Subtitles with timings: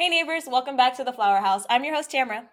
[0.00, 1.66] Hey, neighbors, welcome back to the Flower House.
[1.68, 2.48] I'm your host, Tamara.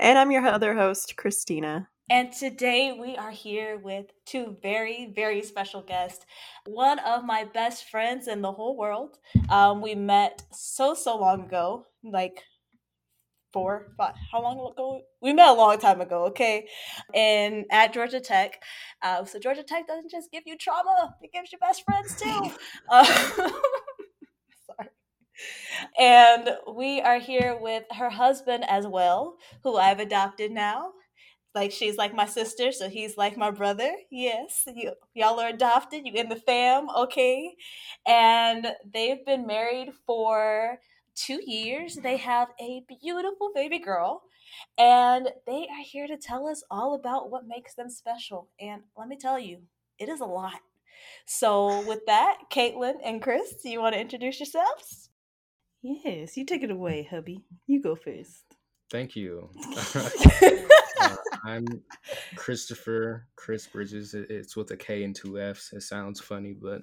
[0.00, 1.90] And I'm your other host, Christina.
[2.10, 6.26] And today we are here with two very, very special guests.
[6.66, 9.18] One of my best friends in the whole world.
[9.48, 12.42] Um, we met so, so long ago, like
[13.52, 15.02] four, five, how long ago?
[15.22, 16.66] We met a long time ago, okay?
[17.14, 18.60] And at Georgia Tech.
[19.02, 22.50] Uh, so Georgia Tech doesn't just give you trauma, it gives you best friends too.
[22.90, 23.50] Uh,
[25.98, 30.92] and we are here with her husband as well, who I've adopted now.
[31.54, 33.90] Like she's like my sister, so he's like my brother.
[34.10, 36.06] Yes, you, y'all are adopted.
[36.06, 37.54] You in the fam, okay?
[38.06, 40.78] And they've been married for
[41.14, 41.96] two years.
[41.96, 44.22] They have a beautiful baby girl,
[44.76, 48.48] and they are here to tell us all about what makes them special.
[48.60, 49.58] And let me tell you,
[49.98, 50.60] it is a lot.
[51.26, 55.07] So, with that, Caitlin and Kris, do you want to introduce yourselves?
[55.82, 57.44] Yes, you take it away, hubby.
[57.66, 58.44] You go first.
[58.90, 59.50] Thank you.
[59.94, 61.66] uh, I'm
[62.34, 64.14] Kristoffer Kris Bridges.
[64.14, 65.72] It's with a K and two F's.
[65.72, 66.82] It sounds funny, but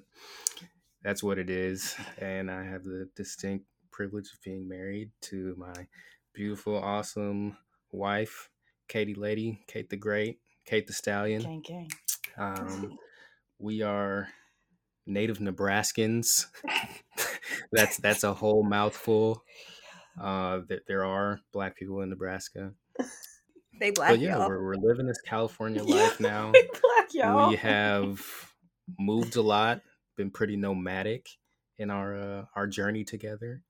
[1.02, 1.94] that's what it is.
[2.18, 5.86] And I have the distinct privilege of being married to my
[6.32, 7.56] beautiful, awesome
[7.92, 8.50] wife,
[8.88, 11.42] Katie Lady, Kate the Great, Kate the Stallion.
[11.42, 11.90] Gang, gang.
[12.38, 12.98] Um,
[13.58, 14.28] we are
[15.06, 16.46] native Nebraskans.
[17.72, 19.42] That's that's a whole mouthful.
[20.18, 22.72] Uh, that there are black people in Nebraska.
[23.78, 24.48] They black, but yeah, y'all.
[24.48, 26.52] we're, we're living this California life now.
[26.52, 27.50] black, y'all.
[27.50, 28.24] We have
[28.98, 29.82] moved a lot,
[30.16, 31.28] been pretty nomadic
[31.78, 33.62] in our uh, our journey together.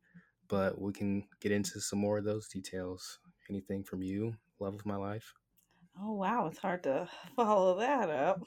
[0.49, 3.19] But we can get into some more of those details.
[3.51, 5.35] Anything from you, love of my life?
[6.01, 8.41] Oh wow, it's hard to follow that up.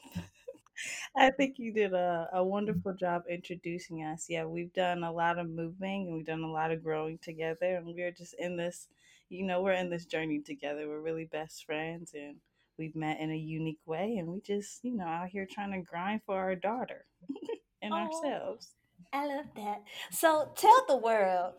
[1.16, 4.26] I think you did a, a wonderful job introducing us.
[4.30, 7.76] Yeah, we've done a lot of moving and we've done a lot of growing together,
[7.76, 8.88] and we're just in this,
[9.30, 10.88] you know, we're in this journey together.
[10.88, 12.38] We're really best friends, and
[12.78, 15.82] we've met in a unique way, and we just, you know, out here trying to
[15.82, 17.06] grind for our daughter
[17.82, 18.76] and oh, ourselves.
[19.14, 19.84] I love that.
[20.12, 21.54] So tell the world,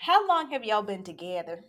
[0.00, 1.64] how long have y'all been together?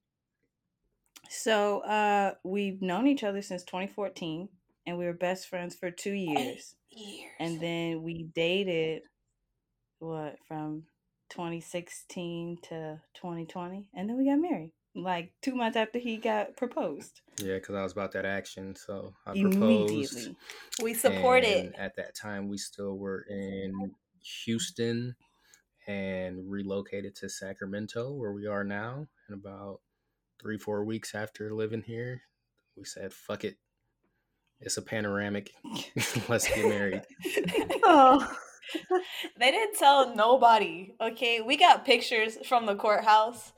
[1.29, 4.49] So uh, we've known each other since 2014
[4.85, 6.75] and we were best friends for two years.
[6.93, 7.31] Eight years.
[7.39, 9.03] And then we dated
[9.99, 10.83] what from
[11.29, 17.21] 2016 to 2020, and then we got married like two months after he got proposed.
[17.37, 20.31] Yeah, because I was about that action, so I proposed.
[20.81, 21.73] We supported.
[21.77, 23.93] At that time, we still were in
[24.45, 25.15] Houston
[25.87, 29.07] and relocated to Sacramento, where we are now.
[29.27, 29.79] And about
[30.41, 32.21] three, four weeks after living here,
[32.75, 33.57] we said, "Fuck it,
[34.61, 35.51] it's a panoramic.
[36.29, 37.01] Let's get married.
[37.83, 38.27] oh.
[39.39, 40.93] they didn't tell nobody.
[41.01, 43.51] Okay, we got pictures from the courthouse,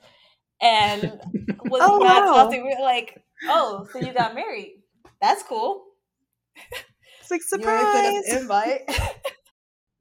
[0.60, 1.20] and
[1.66, 2.48] was oh, wow.
[2.50, 4.82] We were like, "Oh, so you got married?
[5.20, 5.84] That's cool."
[7.20, 8.82] It's like surprise invite.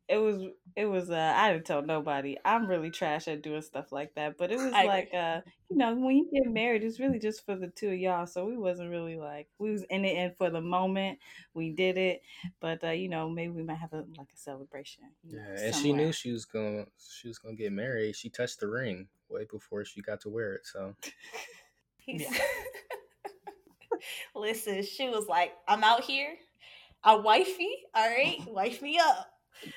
[0.08, 0.44] it was
[0.75, 2.38] it was uh I didn't tell nobody.
[2.44, 4.38] I'm really trash at doing stuff like that.
[4.38, 5.19] But it was I like agree.
[5.19, 8.25] uh you know, when you get married, it's really just for the two of y'all.
[8.25, 11.19] So we wasn't really like we was in it and for the moment
[11.53, 12.22] we did it.
[12.59, 15.03] But uh, you know, maybe we might have a like a celebration.
[15.23, 18.16] yeah, know, and she knew she was gonna she was gonna get married.
[18.16, 20.95] She touched the ring way before she got to wear it, so
[22.07, 22.29] yeah.
[24.35, 26.35] Listen, she was like, I'm out here.
[27.03, 29.32] I wifey, all right, wife me up.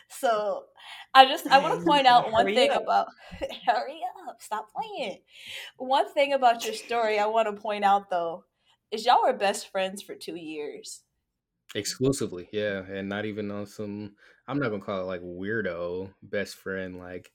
[0.09, 0.65] So
[1.15, 2.83] I just I want to point out one thing up.
[2.83, 3.07] about
[3.67, 5.21] hurry up, stop playing.
[5.79, 8.45] One thing about your story I want to point out though
[8.91, 11.03] is y'all were best friends for two years.
[11.75, 14.15] Exclusively, yeah, and not even on some.
[14.47, 17.33] I'm not gonna call it like weirdo best friend, like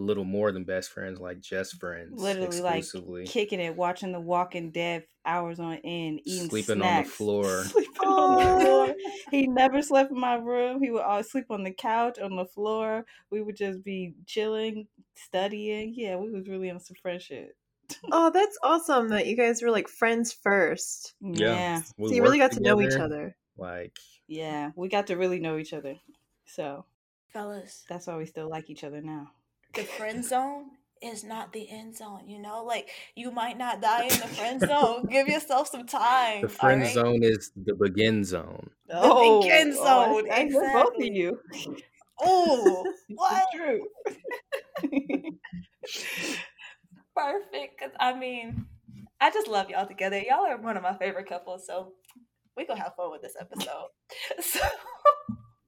[0.00, 2.20] little more than best friends, like just friends.
[2.20, 2.84] Literally, like
[3.26, 7.64] kicking it, watching The Walking Dead hours on end, eating sleeping snacks, on the floor.
[7.64, 8.86] Sleeping on the floor.
[8.88, 8.94] Oh.
[9.30, 10.82] He never slept in my room.
[10.82, 13.04] He would always sleep on the couch, on the floor.
[13.30, 15.94] We would just be chilling, studying.
[15.96, 17.56] Yeah, we was really on some fresh shit.
[18.12, 21.14] oh, that's awesome that you guys were like friends first.
[21.20, 21.54] Yeah.
[21.54, 21.82] yeah.
[21.82, 23.36] So you really got to know each other.
[23.56, 25.96] Like Yeah, we got to really know each other.
[26.46, 26.84] So
[27.32, 27.84] fellas.
[27.88, 29.32] That's why we still like each other now
[29.74, 30.70] the friend zone
[31.02, 32.62] is not the end zone, you know?
[32.64, 35.06] Like you might not die in the friend zone.
[35.06, 36.42] Give yourself some time.
[36.42, 36.92] The friend right?
[36.92, 38.70] zone is the begin zone.
[38.88, 40.28] The oh, begin oh, oh zone.
[40.30, 40.82] Oh, exactly.
[40.82, 41.40] both of you.
[42.20, 43.44] Oh, what?
[43.54, 43.86] True.
[47.16, 47.80] Perfect.
[47.80, 48.66] Cause I mean,
[49.20, 50.18] I just love y'all together.
[50.18, 51.92] Y'all are one of my favorite couples, so
[52.56, 53.88] we gonna have fun with this episode.
[54.40, 54.60] So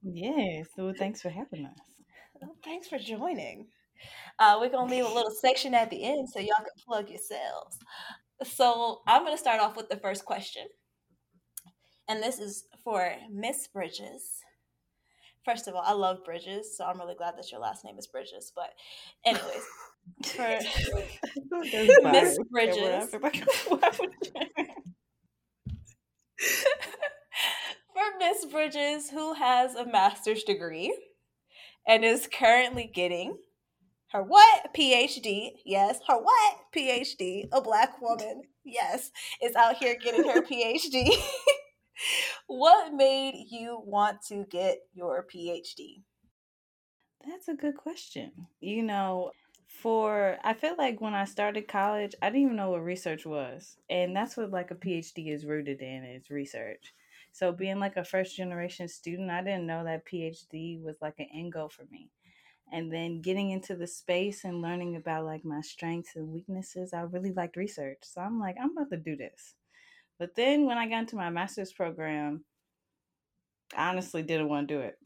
[0.03, 0.67] Yes.
[0.75, 1.79] So thanks for having us.
[2.41, 3.69] Well, thanks for joining.
[4.39, 7.79] Uh, we're gonna leave a little section at the end so y'all can plug yourselves.
[8.45, 10.67] So I'm gonna start off with the first question,
[12.09, 14.41] and this is for Miss Bridges.
[15.45, 18.07] First of all, I love Bridges, so I'm really glad that your last name is
[18.07, 18.53] Bridges.
[18.55, 18.71] But,
[19.27, 19.67] anyways,
[20.25, 20.59] for
[22.13, 23.11] Miss Bridges.
[27.93, 30.97] for Miss Bridges, who has a master's degree
[31.87, 33.37] and is currently getting
[34.12, 35.53] her what PhD?
[35.64, 37.49] Yes, her what PhD?
[37.50, 39.11] A black woman, yes,
[39.43, 41.11] is out here getting her PhD.
[42.47, 46.03] what made you want to get your PhD?
[47.26, 48.32] That's a good question.
[48.61, 49.31] You know,
[49.67, 53.76] for I feel like when I started college, I didn't even know what research was.
[53.88, 56.93] And that's what like a PhD is rooted in is research.
[57.32, 61.29] So being like a first generation student, I didn't know that PhD was like an
[61.35, 62.11] end goal for me.
[62.73, 67.03] And then getting into the space and learning about like my strengths and weaknesses, I
[67.03, 67.99] really liked research.
[68.03, 69.55] So I'm like, I'm about to do this.
[70.19, 72.45] But then when I got into my master's program,
[73.77, 74.99] I honestly didn't want to do it.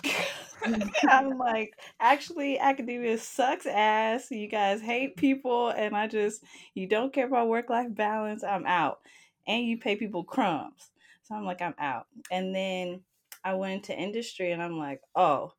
[1.08, 4.30] I'm like, actually, academia sucks ass.
[4.30, 6.42] You guys hate people, and I just,
[6.74, 8.42] you don't care about work life balance.
[8.42, 8.98] I'm out.
[9.46, 10.90] And you pay people crumbs.
[11.24, 12.06] So I'm like, I'm out.
[12.30, 13.00] And then
[13.44, 15.52] I went into industry and I'm like, oh,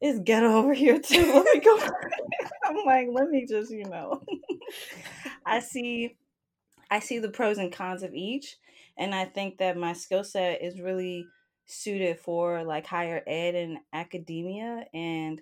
[0.00, 1.32] it's ghetto over here too.
[1.34, 1.78] Let me go.
[2.64, 4.22] I'm like, let me just, you know.
[5.46, 6.16] I see
[6.90, 8.56] I see the pros and cons of each.
[8.98, 11.26] And I think that my skill set is really
[11.66, 15.40] suited for like higher ed and academia and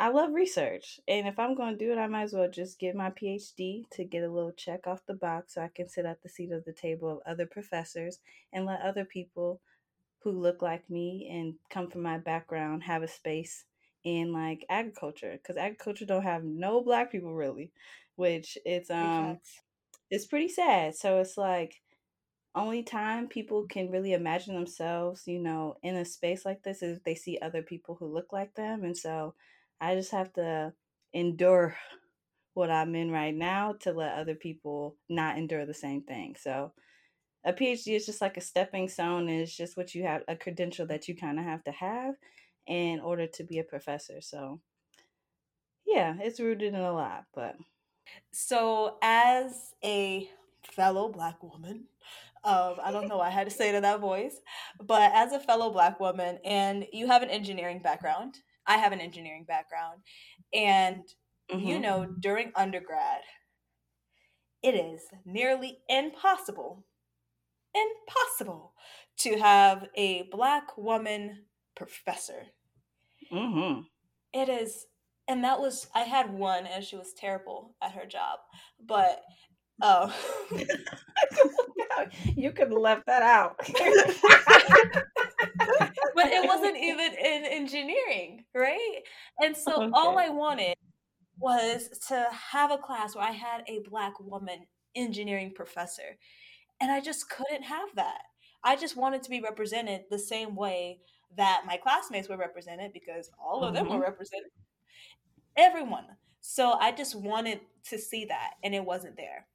[0.00, 1.00] I love research.
[1.08, 3.82] And if I'm going to do it, I might as well just get my PhD
[3.90, 6.52] to get a little check off the box so I can sit at the seat
[6.52, 8.20] of the table of other professors
[8.52, 9.60] and let other people
[10.22, 13.64] who look like me and come from my background have a space
[14.04, 17.70] in like agriculture because agriculture don't have no black people really
[18.16, 19.38] which it's um
[20.10, 21.80] it's pretty sad so it's like
[22.54, 26.98] only time people can really imagine themselves you know in a space like this is
[26.98, 29.34] if they see other people who look like them and so
[29.80, 30.72] I just have to
[31.12, 31.76] endure
[32.54, 36.34] what I'm in right now to let other people not endure the same thing.
[36.40, 36.72] So
[37.44, 40.86] a PhD is just like a stepping stone it's just what you have a credential
[40.86, 42.14] that you kind of have to have
[42.66, 44.20] in order to be a professor.
[44.20, 44.60] So
[45.86, 47.56] yeah, it's rooted in a lot, but
[48.32, 50.28] so as a
[50.62, 51.84] fellow black woman,
[52.44, 53.20] um, I don't know.
[53.20, 54.40] I had to say it in that voice,
[54.80, 58.36] but as a fellow black woman, and you have an engineering background,
[58.66, 60.02] I have an engineering background.
[60.52, 61.02] And,
[61.50, 61.66] mm-hmm.
[61.66, 63.22] you know, during undergrad,
[64.62, 66.84] it is nearly impossible,
[67.74, 68.74] impossible
[69.18, 71.44] to have a black woman
[71.74, 72.46] professor.
[73.32, 73.80] Mm-hmm.
[74.32, 74.86] It is,
[75.26, 78.38] and that was, I had one and she was terrible at her job,
[78.84, 79.22] but
[79.80, 80.12] Oh.
[82.36, 83.56] you could have left that out.
[86.14, 89.00] but it wasn't even in engineering, right?
[89.40, 89.90] And so okay.
[89.94, 90.74] all I wanted
[91.38, 94.66] was to have a class where I had a black woman
[94.96, 96.16] engineering professor.
[96.80, 98.22] And I just couldn't have that.
[98.64, 101.00] I just wanted to be represented the same way
[101.36, 103.76] that my classmates were represented because all of mm-hmm.
[103.76, 104.04] them were mm-hmm.
[104.04, 104.50] represented.
[105.56, 106.04] Everyone.
[106.40, 107.60] So I just wanted
[107.90, 109.46] to see that, and it wasn't there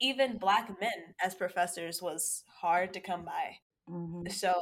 [0.00, 3.56] even black men as professors was hard to come by.
[3.90, 4.28] Mm-hmm.
[4.30, 4.54] So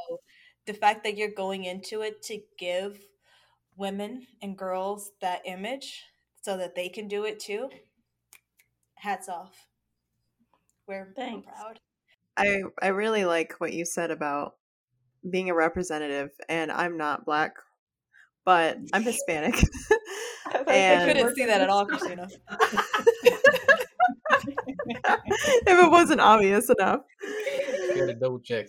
[0.65, 2.99] the fact that you're going into it to give
[3.75, 6.03] women and girls that image
[6.41, 7.69] so that they can do it too,
[8.95, 9.67] hats off.
[10.87, 11.79] We're, we're proud.
[12.37, 14.55] I I really like what you said about
[15.29, 17.53] being a representative and I'm not black
[18.47, 19.55] but I'm Hispanic.
[20.69, 22.29] and I couldn't see that at all, Christina.
[24.89, 27.01] if it wasn't obvious enough.
[28.21, 28.67] double check.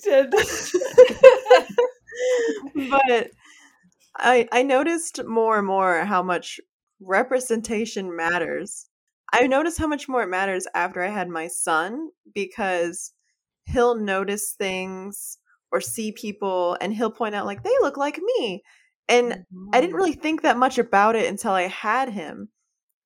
[2.74, 3.30] but
[4.16, 6.58] I I noticed more and more how much
[7.00, 8.87] representation matters.
[9.32, 13.12] I noticed how much more it matters after I had my son because
[13.64, 15.38] he'll notice things
[15.70, 18.62] or see people and he'll point out like they look like me.
[19.08, 19.68] And mm-hmm.
[19.72, 19.96] I didn't mm-hmm.
[19.96, 22.48] really think that much about it until I had him.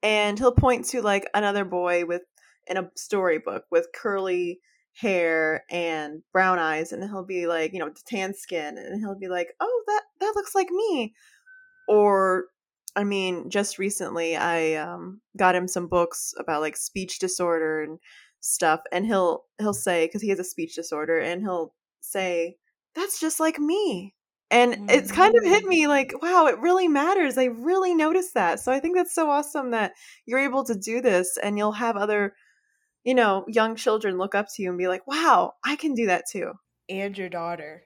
[0.02, 2.22] And he'll point to like another boy with
[2.66, 4.60] in a storybook with curly
[4.94, 9.28] hair and brown eyes and he'll be like you know tan skin and he'll be
[9.28, 11.14] like oh that that looks like me
[11.88, 12.44] or
[12.96, 17.98] i mean just recently i um got him some books about like speech disorder and
[18.40, 22.56] stuff and he'll he'll say because he has a speech disorder and he'll say
[22.94, 24.14] that's just like me
[24.50, 24.90] And mm-hmm.
[24.90, 25.68] it's kind of hit Mm.
[25.68, 27.38] me like, wow, it really matters.
[27.38, 28.60] I really noticed that.
[28.60, 29.92] So I think that's so awesome that
[30.26, 32.34] you're able to do this and you'll have other,
[33.04, 36.06] you know, young children look up to you and be like, wow, I can do
[36.06, 36.52] that too.
[36.88, 37.84] And your daughter.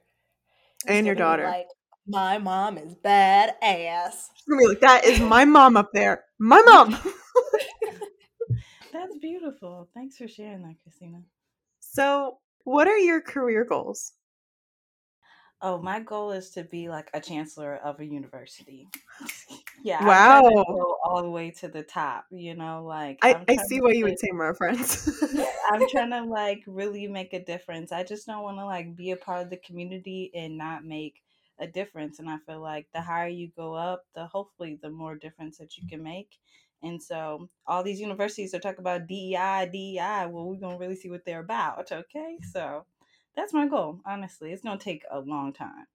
[0.88, 1.44] And your daughter.
[1.44, 1.66] Like,
[2.06, 4.28] my mom is badass.
[4.34, 6.24] She's gonna be like, that is my mom up there.
[6.38, 6.92] My mom.
[8.92, 9.88] That's beautiful.
[9.94, 11.22] Thanks for sharing that, Christina.
[11.80, 14.12] so, what are your career goals?
[15.62, 18.88] Oh, my goal is to be like a chancellor of a university.
[19.82, 20.00] yeah.
[20.00, 20.64] I'm to Wow.
[20.70, 23.80] go all the way to the top, you know, like I, I'm I trying see
[23.80, 25.08] why you would say more friends.
[25.72, 27.90] I'm trying to like really make a difference.
[27.92, 31.22] I just don't want to like be a part of the community and not make
[31.58, 32.18] a difference.
[32.18, 35.76] And I feel like the higher you go up, the hopefully the more difference that
[35.76, 36.38] you can make.
[36.82, 40.26] And so all these universities are talking about DEI, DEI.
[40.26, 41.90] Well, we're gonna really see what they're about.
[41.90, 42.84] Okay, so
[43.34, 44.00] that's my goal.
[44.06, 45.86] Honestly, it's gonna take a long time,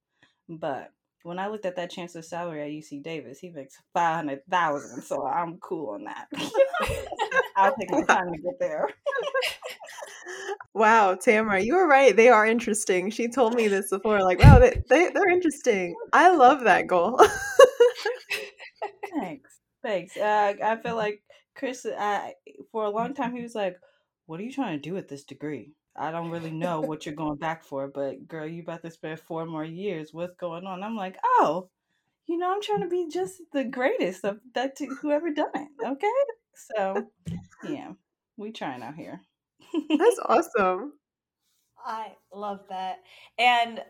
[0.49, 0.91] but
[1.23, 5.01] when I looked at that chancellor's salary at UC Davis, he makes five hundred thousand.
[5.03, 6.27] So I'm cool on that.
[7.55, 8.89] I'll take the time to get there.
[10.73, 12.15] wow, Tamara, you were right.
[12.15, 13.11] They are interesting.
[13.11, 14.23] She told me this before.
[14.23, 15.95] Like, wow, they, they, they're interesting.
[16.13, 17.19] I love that goal.
[19.19, 19.59] Thanks.
[19.83, 20.17] Thanks.
[20.17, 21.21] Uh, I feel like
[21.55, 22.33] Kris, I,
[22.71, 23.77] for a long time, he was like,
[24.25, 25.73] What are you trying to do with this degree?
[25.95, 29.19] I don't really know what you're going back for, but girl, you about to spend
[29.19, 30.13] four more years.
[30.13, 30.83] What's going on?
[30.83, 31.69] I'm like, Oh,
[32.27, 35.67] you know, I'm trying to be just the greatest of that to whoever done it.
[35.85, 36.07] Okay.
[36.53, 37.07] So,
[37.67, 37.93] yeah,
[38.37, 39.21] we trying out here.
[39.89, 40.93] That's awesome.
[41.85, 42.99] I love that.
[43.37, 43.81] And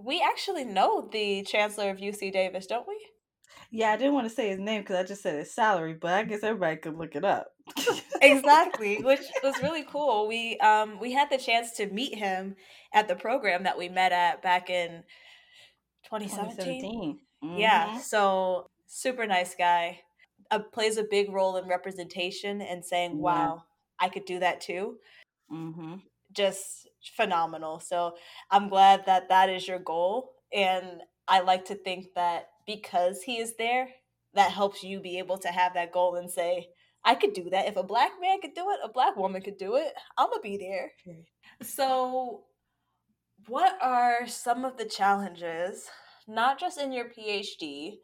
[0.00, 2.94] we actually know the chancellor of UC Davis, don't we?
[3.70, 6.12] Yeah, I didn't want to say his name because I just said his salary, but
[6.12, 7.48] I guess everybody could look it up.
[8.22, 12.56] exactly which was really cool we um we had the chance to meet him
[12.94, 15.02] at the program that we met at back in
[16.04, 17.18] 2017, 2017.
[17.58, 18.00] yeah Mhm.
[18.00, 20.00] so super nice guy
[20.50, 23.20] uh, plays a big role in representation and saying Yeah.
[23.22, 23.64] wow
[24.00, 24.96] i could do that too
[25.52, 25.94] Mm-hmm.
[26.32, 28.14] just phenomenal so
[28.50, 33.38] i'm glad that that is your goal and i like to think that because he
[33.38, 33.88] is there
[34.34, 36.68] that helps you be able to have that goal and say
[37.04, 37.66] i could do that.
[37.66, 40.42] If a black man could do it a black woman could do it i'm gonna
[40.42, 40.92] be there.
[41.62, 42.44] So
[43.48, 45.86] what are some of the challenges
[46.28, 47.94] not just in your phd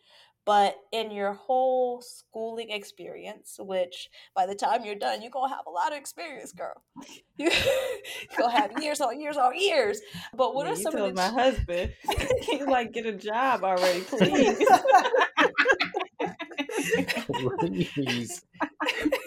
[0.45, 5.67] but in your whole schooling experience which by the time you're done you're gonna have
[5.67, 6.83] a lot of experience girl
[7.37, 10.01] you, you're gonna have years on years on years
[10.35, 11.93] but what Yeah, are some of the my ch- husband?
[12.51, 14.73] He's like, get a job already, please.
[17.95, 18.43] please,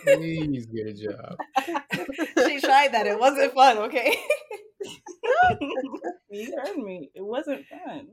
[0.04, 1.38] please get a job.
[2.46, 4.16] she tried that it wasn't fun okay
[6.30, 7.10] you heard me.
[7.16, 8.08] It wasn't fun.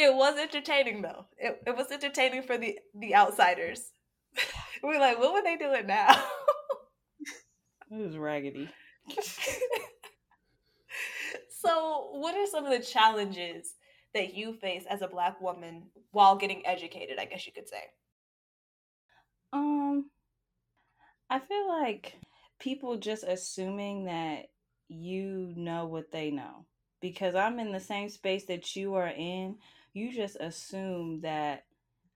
[0.00, 3.92] It was entertaining though it, it was entertaining for the the outsiders
[4.82, 6.08] we're like what would they doing now
[7.90, 8.68] It was raggedy.
[11.60, 13.74] so what are some of the challenges
[14.14, 17.82] that you face as a black woman while getting educated i guess you could say
[19.52, 20.10] Um,
[21.28, 22.14] I feel like
[22.60, 24.46] people just assuming that
[24.88, 26.66] you know what they know
[27.00, 29.56] because I'm in the same space that you are in.
[29.92, 31.64] You just assume that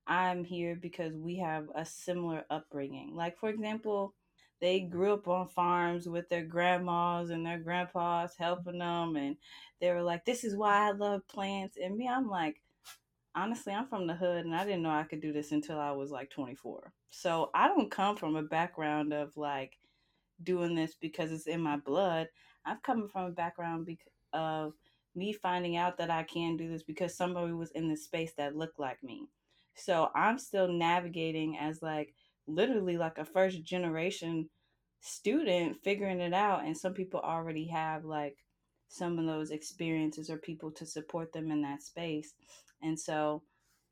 [0.07, 3.15] I'm here because we have a similar upbringing.
[3.15, 4.15] Like, for example,
[4.61, 9.37] they grew up on farms with their grandmas and their grandpas helping them, and
[9.81, 11.77] they were like, This is why I love plants.
[11.83, 12.63] And me, I'm like,
[13.35, 15.91] honestly, I'm from the hood and I didn't know I could do this until I
[15.91, 16.93] was like 24.
[17.11, 19.79] So I don't come from a background of like
[20.43, 22.29] doing this because it's in my blood.
[22.65, 23.89] I've come from a background
[24.33, 24.75] of
[25.17, 28.57] me finding out that I can do this because somebody was in this space that
[28.57, 29.29] looked like me.
[29.75, 32.15] So I'm still navigating as like
[32.47, 34.49] literally like a first generation
[35.01, 38.39] student figuring it out and some people already have like
[38.89, 42.35] some of those experiences or people to support them in that space.
[42.83, 43.43] And so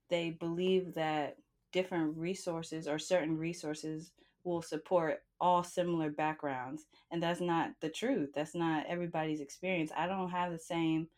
[0.08, 1.36] they believe that
[1.72, 4.12] different resources or certain resources
[4.44, 6.86] will support all similar backgrounds.
[7.10, 8.30] And that's not the truth.
[8.34, 9.90] That's not everybody's experience.
[9.96, 11.08] I don't have the same,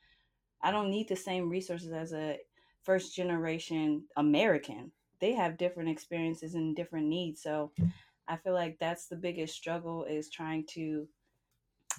[0.62, 2.38] I don't need the same resources as a
[2.82, 4.90] first generation American.
[5.20, 7.42] They have different experiences and different needs.
[7.42, 7.70] So
[8.26, 11.06] I feel like that's the biggest struggle is trying to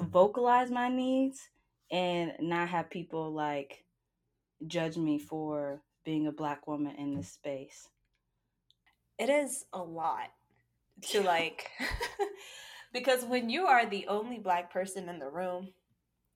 [0.02, 1.50] vocalize my needs
[1.92, 3.86] and not have people like
[4.68, 7.90] judge me for being a black woman in this space.
[9.18, 10.30] it is a lot
[11.02, 11.70] to like
[12.94, 15.70] because when you are the only black person in the room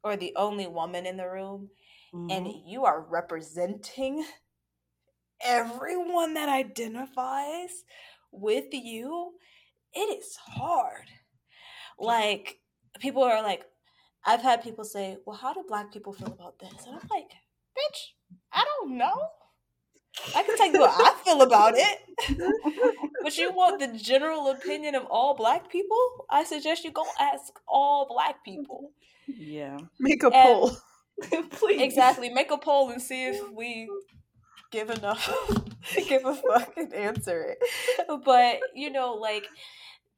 [0.03, 1.69] or the only woman in the room
[2.13, 2.29] mm-hmm.
[2.29, 4.25] and you are representing
[5.43, 7.83] everyone that identifies
[8.31, 9.31] with you,
[9.93, 11.05] it is hard.
[11.97, 12.59] Like,
[12.99, 13.63] people are like,
[14.25, 16.85] I've had people say, Well, how do black people feel about this?
[16.85, 17.31] And I'm like,
[17.77, 17.99] Bitch,
[18.53, 19.17] I don't know.
[20.35, 21.99] I can tell you what I feel about it.
[23.23, 26.25] but you want the general opinion of all black people?
[26.29, 28.91] I suggest you go ask all black people.
[29.27, 29.77] Yeah.
[29.99, 30.77] Make a and, poll.
[31.51, 31.81] Please.
[31.81, 32.29] Exactly.
[32.29, 33.89] Make a poll and see if we
[34.71, 35.27] give enough
[36.07, 37.57] give a fuck and answer it.
[38.23, 39.47] But, you know, like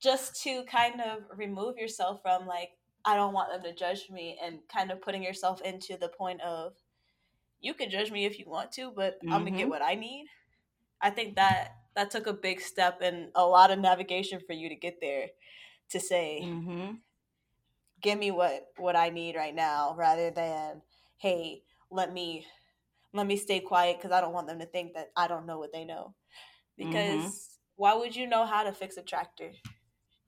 [0.02, 2.70] just to kind of remove yourself from like,
[3.06, 6.42] I don't want them to judge me and kind of putting yourself into the point
[6.42, 6.74] of
[7.62, 9.34] you can judge me if you want to, but mm-hmm.
[9.34, 10.28] I'm gonna get what I need.
[11.02, 14.70] I think that that took a big step and a lot of navigation for you
[14.70, 15.28] to get there
[15.90, 16.94] to say mm-hmm.
[18.02, 20.82] give me what what I need right now rather than
[21.18, 22.46] hey let me
[23.14, 25.60] let me stay quiet because I don't want them to think that I don't know
[25.60, 26.14] what they know
[26.78, 27.30] because mm-hmm.
[27.76, 29.52] why would you know how to fix a tractor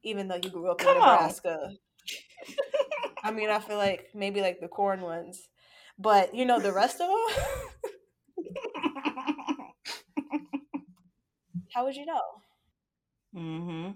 [0.03, 1.71] even though you grew up Come in Nebraska
[3.23, 5.47] I mean I feel like maybe like the corn ones
[5.97, 7.17] but you know the rest of them
[11.73, 12.21] how would you know?
[13.35, 13.91] Mm-hmm.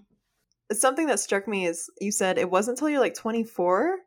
[0.74, 3.98] Something that struck me is you said it wasn't until you're like 24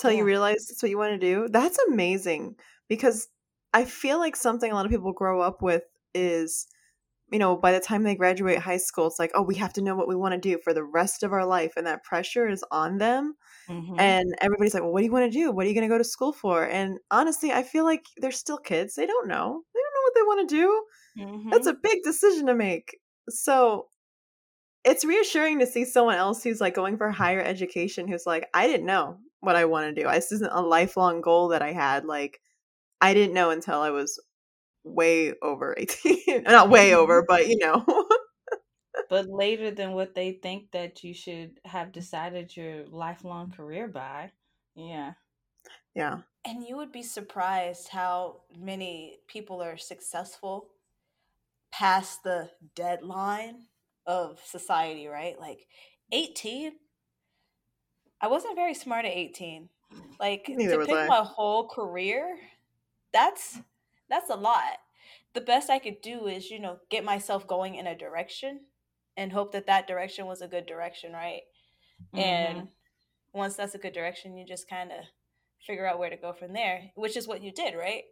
[0.00, 0.18] till yeah.
[0.18, 1.48] you realize that's what you want to do?
[1.48, 2.56] That's amazing
[2.88, 3.28] because
[3.72, 5.82] i feel like something a lot of people grow up with
[6.14, 6.66] is
[7.32, 9.82] you know by the time they graduate high school it's like oh we have to
[9.82, 12.48] know what we want to do for the rest of our life and that pressure
[12.48, 13.34] is on them
[13.68, 13.98] mm-hmm.
[13.98, 15.92] and everybody's like well what do you want to do what are you going to
[15.92, 19.62] go to school for and honestly i feel like they're still kids they don't know
[19.74, 20.84] they don't know what they want to do
[21.18, 21.50] mm-hmm.
[21.50, 23.86] that's a big decision to make so
[24.84, 28.66] it's reassuring to see someone else who's like going for higher education who's like i
[28.66, 32.04] didn't know what i want to do this isn't a lifelong goal that i had
[32.04, 32.40] like
[33.00, 34.20] i didn't know until i was
[34.84, 37.26] way over 18 not way over mm-hmm.
[37.28, 37.84] but you know
[39.10, 44.30] but later than what they think that you should have decided your lifelong career by
[44.74, 45.12] yeah
[45.94, 50.68] yeah and you would be surprised how many people are successful
[51.72, 53.64] past the deadline
[54.06, 55.38] of society, right?
[55.40, 55.66] Like
[56.12, 56.72] 18.
[58.20, 59.68] I wasn't very smart at 18.
[60.20, 61.06] Like Neither to pick I.
[61.06, 62.36] my whole career,
[63.12, 63.58] that's
[64.08, 64.78] that's a lot.
[65.34, 68.60] The best I could do is, you know, get myself going in a direction
[69.16, 71.42] and hope that that direction was a good direction, right?
[72.14, 72.18] Mm-hmm.
[72.18, 72.68] And
[73.32, 75.04] once that's a good direction, you just kind of
[75.66, 78.02] figure out where to go from there, which is what you did, right?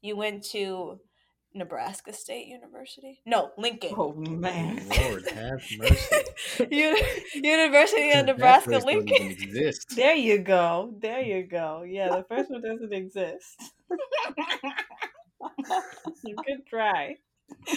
[0.00, 1.00] You went to
[1.54, 3.20] Nebraska State University.
[3.24, 3.94] No, Lincoln.
[3.96, 6.24] Oh man, Lord have mercy.
[7.34, 9.36] University of Nebraska Lincoln.
[9.94, 10.94] There you go.
[11.00, 11.84] There you go.
[11.86, 13.72] Yeah, the first one doesn't exist.
[16.24, 17.16] Good try.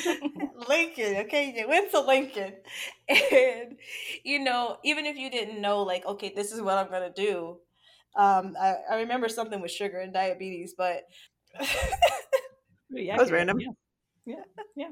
[0.70, 2.54] Lincoln, okay, you went to Lincoln,
[3.10, 3.78] and
[4.24, 7.58] you know, even if you didn't know, like, okay, this is what I'm gonna do.
[8.16, 11.04] Um, I, I remember something with sugar and diabetes, but
[11.60, 13.60] that was random.
[13.60, 13.72] Yeah.
[14.28, 14.44] Yeah,
[14.76, 14.90] yeah.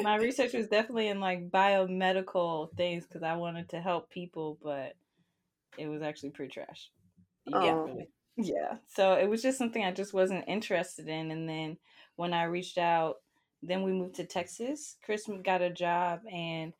[0.00, 4.94] My research was definitely in like biomedical things because I wanted to help people, but
[5.76, 6.90] it was actually pretty trash.
[7.44, 7.98] Yeah, oh.
[8.36, 8.76] yeah.
[8.86, 11.32] So it was just something I just wasn't interested in.
[11.32, 11.76] And then
[12.16, 13.16] when I reached out,
[13.62, 14.96] then we moved to Texas.
[15.04, 16.72] Kris got a job, and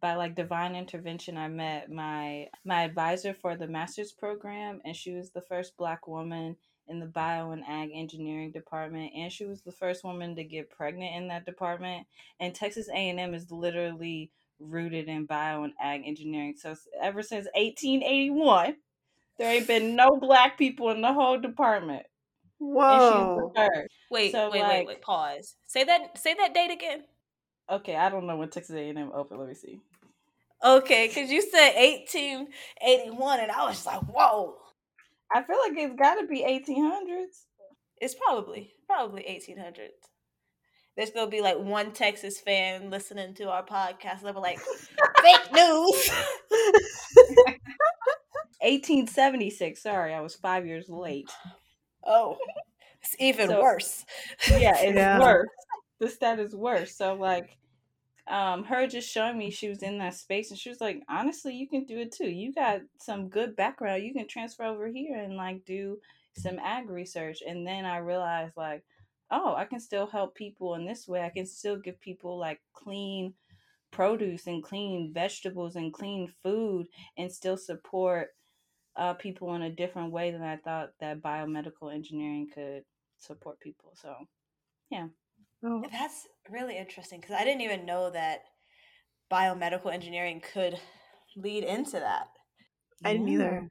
[0.00, 5.12] by like divine intervention, I met my my advisor for the master's program, and she
[5.12, 6.56] was the first Black woman
[6.90, 10.70] in the bio and ag engineering department and she was the first woman to get
[10.70, 12.06] pregnant in that department.
[12.40, 16.56] And texas a&m is literally rooted in bio and ag engineering.
[16.58, 18.76] So ever since 1881
[19.38, 22.04] there ain't been no black people in the whole department
[22.60, 23.52] whoa
[24.10, 27.02] wait so, wait like, wait wait pause say that say that date again
[27.68, 29.80] okay i don't know when texas a&m opened let me see
[30.64, 34.56] okay because you said 1881 and i was like whoa
[35.32, 37.44] I feel like it's got to be 1800s.
[38.00, 39.90] It's probably probably 1800s.
[40.96, 44.22] There's gonna be like one Texas fan listening to our podcast.
[44.22, 44.58] They'll be like,
[45.22, 46.10] "Fake news."
[48.60, 49.82] 1876.
[49.82, 51.30] Sorry, I was five years late.
[52.10, 52.36] Oh,
[53.02, 54.04] it's even so, worse.
[54.50, 55.18] Yeah, it's yeah.
[55.18, 55.48] worse.
[56.00, 56.96] The stat is worse.
[56.96, 57.56] So like,
[58.26, 61.54] um, her just showing me she was in that space and she was like, honestly,
[61.54, 62.28] you can do it too.
[62.28, 64.02] You got some good background.
[64.02, 65.98] You can transfer over here and like do
[66.36, 67.42] some ag research.
[67.46, 68.84] And then I realized like,
[69.30, 71.22] oh, I can still help people in this way.
[71.22, 73.34] I can still give people like clean
[73.90, 76.86] produce and clean vegetables and clean food
[77.18, 78.28] and still support
[78.96, 82.84] uh, people in a different way than I thought that biomedical engineering could
[83.18, 83.92] support people.
[83.94, 84.14] So,
[84.90, 85.08] yeah.
[85.64, 88.44] Oh, That's really interesting because I didn't even know that
[89.30, 90.80] biomedical engineering could
[91.36, 92.28] lead into that.
[93.04, 93.68] I didn't either.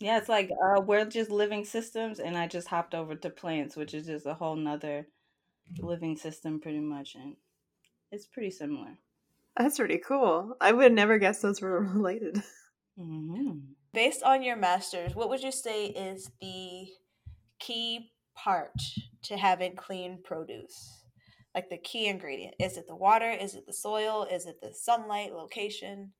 [0.00, 3.76] Yeah, it's like uh, we're just living systems, and I just hopped over to plants,
[3.76, 5.06] which is just a whole nother
[5.80, 7.36] living system, pretty much, and
[8.12, 8.98] it's pretty similar.
[9.56, 10.56] That's pretty cool.
[10.60, 12.42] I would never guess those were related.
[12.96, 16.86] hmm Based on your master's, what would you say is the
[17.58, 18.72] key part
[19.24, 21.04] to having clean produce?
[21.54, 22.54] Like the key ingredient?
[22.58, 23.30] Is it the water?
[23.30, 24.26] Is it the soil?
[24.30, 26.12] Is it the sunlight, location?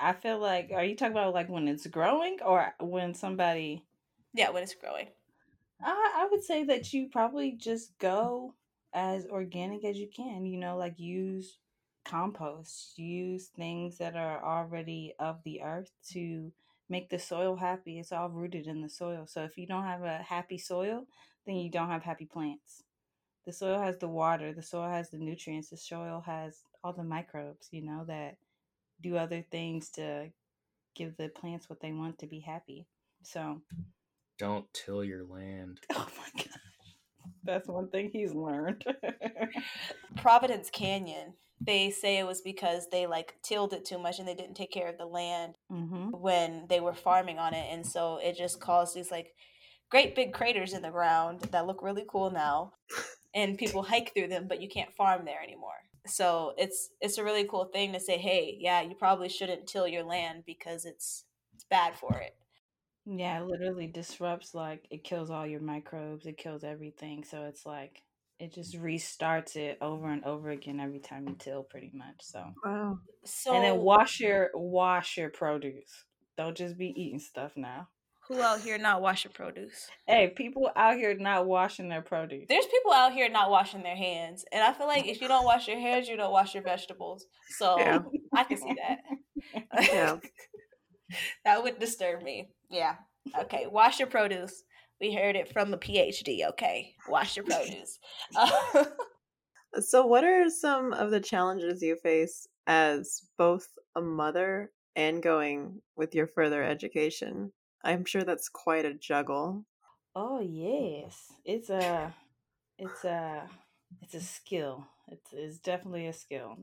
[0.00, 3.84] I feel like, are you talking about like when it's growing or when somebody?
[4.32, 5.08] Yeah, when it's growing.
[5.82, 8.54] I, I would say that you probably just go
[8.94, 10.46] as organic as you can.
[10.46, 11.58] You know, like use
[12.06, 16.50] compost, use things that are already of the earth to
[16.88, 17.98] make the soil happy.
[17.98, 19.26] It's all rooted in the soil.
[19.26, 21.06] So if you don't have a happy soil,
[21.46, 22.82] then you don't have happy plants.
[23.46, 27.04] The soil has the water, the soil has the nutrients, the soil has all the
[27.04, 28.36] microbes, you know, that
[29.00, 30.30] do other things to
[30.94, 32.86] give the plants what they want to be happy.
[33.22, 33.62] So,
[34.38, 35.80] Don't till your land.
[35.94, 36.46] oh my gosh,
[37.44, 38.84] that's one thing he's learned.
[40.16, 41.34] Providence Canyon,
[41.68, 44.72] they say it was because they like tilled it too much and they didn't take
[44.72, 47.66] care of the land hmm when they were farming on it.
[47.72, 49.34] And so it just caused these like
[49.90, 52.72] great big craters in the ground that look really cool now.
[53.34, 55.82] And people hike through them, but you can't farm there anymore.
[56.06, 59.88] So it's it's a really cool thing to say, hey, yeah, you probably shouldn't till
[59.88, 62.34] your land because it's it's bad for it.
[63.06, 67.24] Yeah, it literally disrupts, like, it kills all your microbes, it kills everything.
[67.24, 68.02] So it's like,
[68.38, 72.16] it just restarts it over and over again every time you till, pretty much.
[72.20, 72.98] So, Wow.
[73.24, 76.04] So and then wash your wash your produce.
[76.36, 77.88] Don't just be eating stuff now.
[78.28, 79.88] who out here not washing produce?
[80.06, 82.46] Hey, people out here not washing their produce.
[82.48, 84.44] There's people out here not washing their hands.
[84.52, 87.26] And I feel like if you don't wash your hands, you don't wash your vegetables.
[87.58, 88.00] So Yeah.
[88.34, 88.98] I can see that.
[89.92, 90.16] Yeah.
[91.44, 92.50] that would disturb me.
[92.70, 92.96] Yeah.
[93.40, 93.66] Okay.
[93.66, 94.62] Wash your produce.
[95.00, 96.48] We heard it from a PhD.
[96.50, 96.94] Okay.
[97.08, 97.98] Wash your produce.
[98.36, 98.84] Uh,
[99.80, 105.82] So, what are some of the challenges you face as both a mother and going
[105.96, 107.52] with your further education?
[107.84, 109.64] I'm sure that's quite a juggle.
[110.14, 112.14] Oh yes, it's a,
[112.78, 113.48] it's a,
[114.02, 114.86] it's a skill.
[115.06, 116.56] It's it's definitely a skill.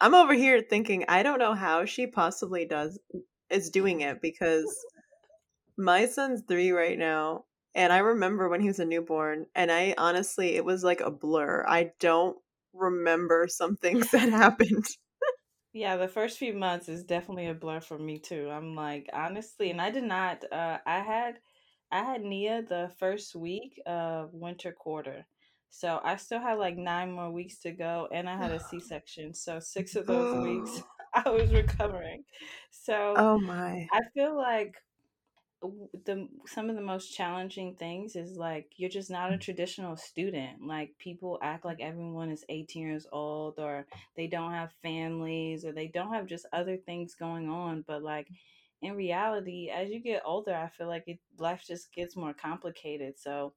[0.00, 2.98] I'm over here thinking, I don't know how she possibly does
[3.50, 4.84] is doing it because
[5.76, 9.94] my son's three right now, and I remember when he was a newborn, and I
[9.98, 11.64] honestly, it was like a blur.
[11.68, 12.38] I don't
[12.72, 14.86] remember some things that happened.
[15.72, 18.50] Yeah, the first few months is definitely a blur for me too.
[18.50, 20.44] I'm like honestly, and I did not.
[20.50, 21.40] Uh, I had,
[21.90, 25.26] I had Nia the first week of winter quarter,
[25.68, 29.34] so I still had like nine more weeks to go, and I had a C-section.
[29.34, 30.82] So six of those weeks
[31.14, 32.24] I was recovering.
[32.70, 33.88] So Oh my.
[33.92, 34.74] I feel like
[36.04, 39.40] the some of the most challenging things is like you're just not a mm.
[39.40, 40.64] traditional student.
[40.64, 45.72] Like people act like everyone is 18 years old or they don't have families or
[45.72, 48.36] they don't have just other things going on, but like mm.
[48.82, 53.14] in reality, as you get older, I feel like it life just gets more complicated.
[53.18, 53.54] So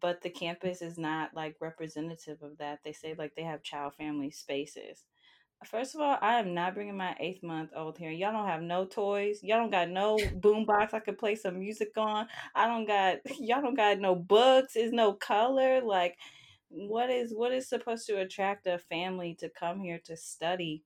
[0.00, 2.80] but the campus is not like representative of that.
[2.84, 3.18] They say mm.
[3.18, 5.04] like they have child family spaces.
[5.64, 8.10] First of all, I am not bringing my eighth month old here.
[8.10, 9.40] Y'all don't have no toys.
[9.42, 12.26] Y'all don't got no boombox I could play some music on.
[12.54, 14.74] I don't got y'all don't got no books.
[14.74, 15.82] Is no color.
[15.82, 16.16] Like
[16.70, 20.82] what is what is supposed to attract a family to come here to study?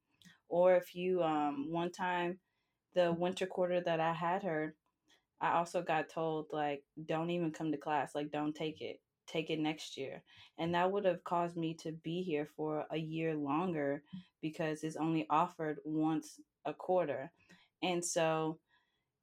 [0.49, 2.39] Or if you um one time
[2.95, 4.75] the winter quarter that I had her,
[5.41, 9.01] I also got told like don't even come to class, like don't take it.
[9.27, 10.23] Take it next year.
[10.59, 14.03] And that would have caused me to be here for a year longer
[14.43, 17.31] because it's only offered once a quarter.
[17.83, 18.59] And so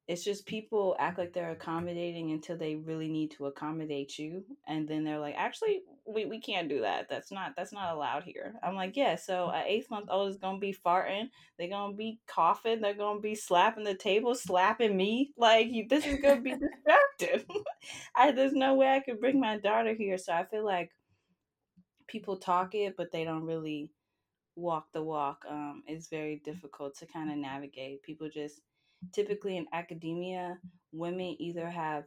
[0.08, 4.88] it's just people act like they're accommodating until they really need to accommodate you and
[4.88, 7.08] then they're like actually we, we can't do that.
[7.08, 8.54] That's not that's not allowed here.
[8.62, 12.18] I'm like yeah so an eighth month old is gonna be farting they're gonna be
[12.26, 15.32] coughing they're gonna be slapping the table slapping me?
[15.36, 16.50] Like you, this is gonna be
[17.18, 17.46] distracted
[18.16, 20.90] I, there's no way i could bring my daughter here so i feel like
[22.06, 23.90] people talk it but they don't really
[24.56, 28.02] walk the walk um, it's very difficult to kind of navigate.
[28.02, 28.60] People just
[29.12, 30.58] typically in academia
[30.92, 32.04] women either have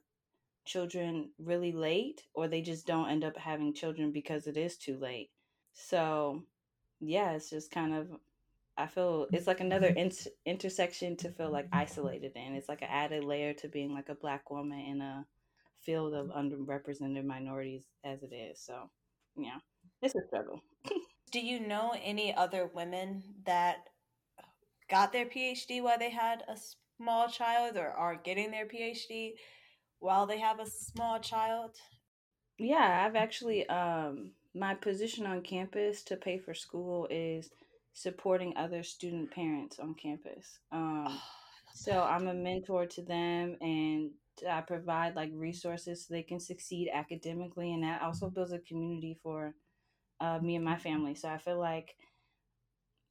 [0.65, 4.97] children really late or they just don't end up having children because it is too
[4.97, 5.29] late
[5.73, 6.41] so
[6.99, 8.07] yeah it's just kind of
[8.77, 9.99] i feel it's like another mm-hmm.
[9.99, 10.11] in-
[10.45, 14.15] intersection to feel like isolated in it's like an added layer to being like a
[14.15, 15.25] black woman in a
[15.85, 18.59] field of underrepresented minorities as it is.
[18.59, 18.89] So,
[19.37, 19.59] yeah,
[20.01, 20.61] it's a struggle.
[21.31, 23.77] Do you know any other women that
[24.89, 26.57] got their PhD while they had a
[26.97, 29.33] small child or are getting their PhD
[29.99, 31.71] while they have a small child?
[32.57, 37.49] Yeah, I've actually um my position on campus to pay for school is
[37.93, 40.59] supporting other student parents on campus.
[40.71, 41.19] Um
[41.73, 44.11] so I'm a mentor to them and
[44.49, 49.17] I provide like resources so they can succeed academically and that also builds a community
[49.21, 49.53] for
[50.21, 51.15] uh, me and my family.
[51.15, 51.95] So I feel like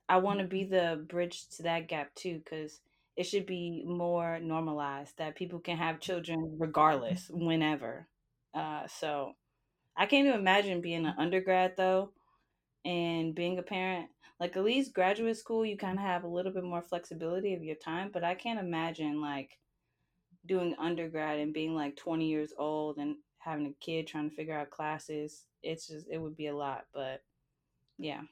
[0.08, 2.80] I want to be the bridge to that gap too cuz
[3.16, 8.08] it should be more normalized that people can have children regardless whenever.
[8.54, 9.32] Uh, so
[9.96, 12.10] I can't even imagine being an undergrad though
[12.84, 14.08] and being a parent.
[14.40, 17.62] Like at least graduate school, you kind of have a little bit more flexibility of
[17.62, 19.58] your time, but I can't imagine like
[20.46, 24.58] doing undergrad and being like 20 years old and having a kid trying to figure
[24.58, 25.44] out classes.
[25.62, 27.22] It's just, it would be a lot, but
[27.98, 28.22] yeah.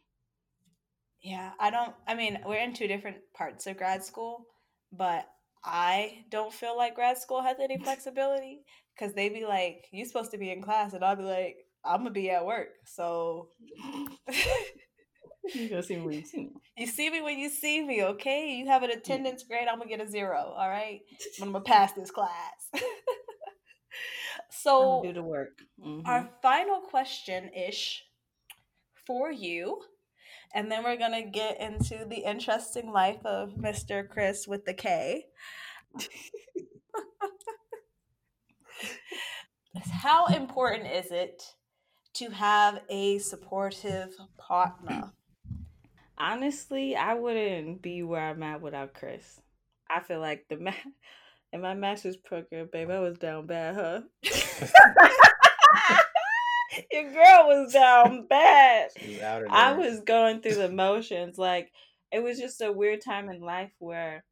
[1.22, 4.46] Yeah, I don't, I mean, we're in two different parts of grad school,
[4.92, 5.26] but
[5.64, 8.60] I don't feel like grad school has any flexibility
[8.94, 11.98] because they be like, "You supposed to be in class," and I'll be like, "I'm
[11.98, 13.48] gonna be at work." So
[15.54, 16.50] you gonna see me when you see me.
[16.74, 18.52] You see me when you see me, okay?
[18.54, 20.54] You have an attendance grade, I'm gonna get a zero.
[20.56, 21.00] All right,
[21.40, 22.70] I'm gonna pass this class.
[24.50, 25.58] so do the work.
[25.84, 26.06] Mm-hmm.
[26.06, 28.04] Our final question ish
[29.06, 29.82] for you
[30.54, 34.08] and then we're going to get into the interesting life of Mr.
[34.08, 35.26] Kris with the K.
[40.02, 41.42] How important is it
[42.14, 45.12] to have a supportive partner?
[46.18, 49.40] Honestly, I wouldn't be where I'm at without Kris.
[49.88, 50.72] I feel like the ma-
[51.52, 54.00] in my master's program, babe, I was down bad, huh?
[56.90, 58.90] Your girl was down bad.
[58.96, 61.38] Was I was going through the motions.
[61.38, 61.72] Like
[62.10, 64.24] it was just a weird time in life where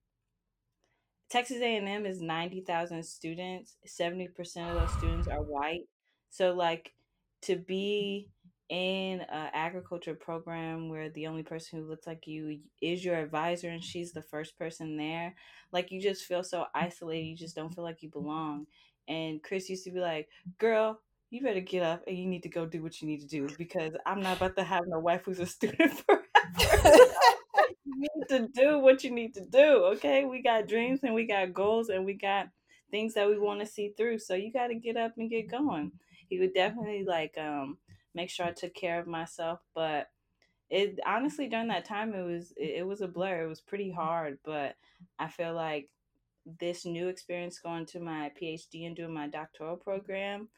[1.31, 3.77] Texas A&M is 90,000 students.
[3.87, 4.29] 70%
[4.69, 5.89] of those students are white.
[6.31, 6.93] So like
[7.43, 8.29] to be
[8.69, 13.69] in an agriculture program where the only person who looks like you is your advisor
[13.69, 15.35] and she's the first person there,
[15.73, 17.27] like you just feel so isolated.
[17.27, 18.67] You just don't feel like you belong.
[19.09, 21.01] And Kris used to be like, "Girl,
[21.31, 23.49] you better get up and you need to go do what you need to do
[23.57, 26.25] because I'm not about to have no wife who's a student forever.
[27.85, 30.25] you need to do what you need to do, okay?
[30.25, 32.49] We got dreams and we got goals and we got
[32.91, 34.19] things that we want to see through.
[34.19, 35.93] So you got to get up and get going.
[36.29, 37.79] He would definitely like um
[38.15, 40.09] make sure I took care of myself, but
[40.69, 43.45] it honestly during that time it was it, it was a blur.
[43.45, 44.75] It was pretty hard, but
[45.19, 45.89] I feel like
[46.59, 50.49] this new experience going to my PhD and doing my doctoral program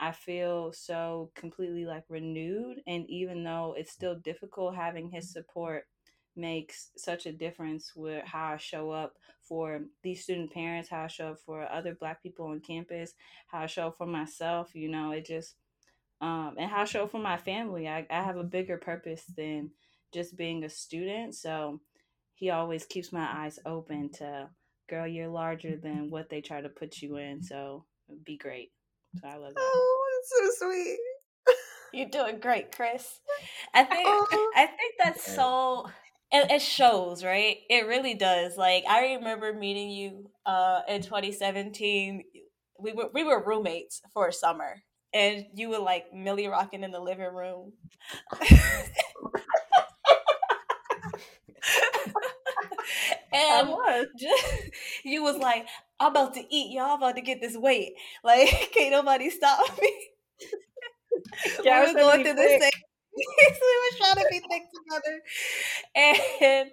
[0.00, 2.80] I feel so completely like renewed.
[2.86, 5.84] And even though it's still difficult, having his support
[6.34, 11.08] makes such a difference with how I show up for these student parents, how I
[11.08, 13.12] show up for other Black people on campus,
[13.48, 14.74] how I show up for myself.
[14.74, 15.56] You know, it just,
[16.22, 17.86] um, and how I show up for my family.
[17.86, 19.70] I, I have a bigger purpose than
[20.14, 21.34] just being a student.
[21.34, 21.80] So
[22.34, 24.48] he always keeps my eyes open to,
[24.88, 27.42] girl, you're larger than what they try to put you in.
[27.42, 27.84] So
[28.24, 28.72] be great.
[29.16, 29.60] So I love that.
[29.60, 30.98] Oh, it's so sweet.
[31.92, 33.20] You're doing great, Kris.
[33.74, 34.52] I think oh.
[34.54, 35.88] I think that's so
[36.30, 37.56] it, it, shows, right?
[37.68, 38.56] It really does.
[38.56, 42.22] Like I remember meeting you uh in 2017.
[42.78, 46.92] We were we were roommates for a summer and you were like Milly rocking in
[46.92, 47.72] the living room.
[53.32, 54.06] and I was.
[54.18, 54.44] Just,
[55.04, 55.66] you was like,
[55.98, 56.96] I'm about to eat, y'all.
[56.96, 57.94] About to get this weight.
[58.24, 59.92] Like, can't nobody stop me.
[61.64, 62.70] yeah, we were going through the same.
[63.16, 65.20] we were trying to be thick together,
[65.94, 66.70] and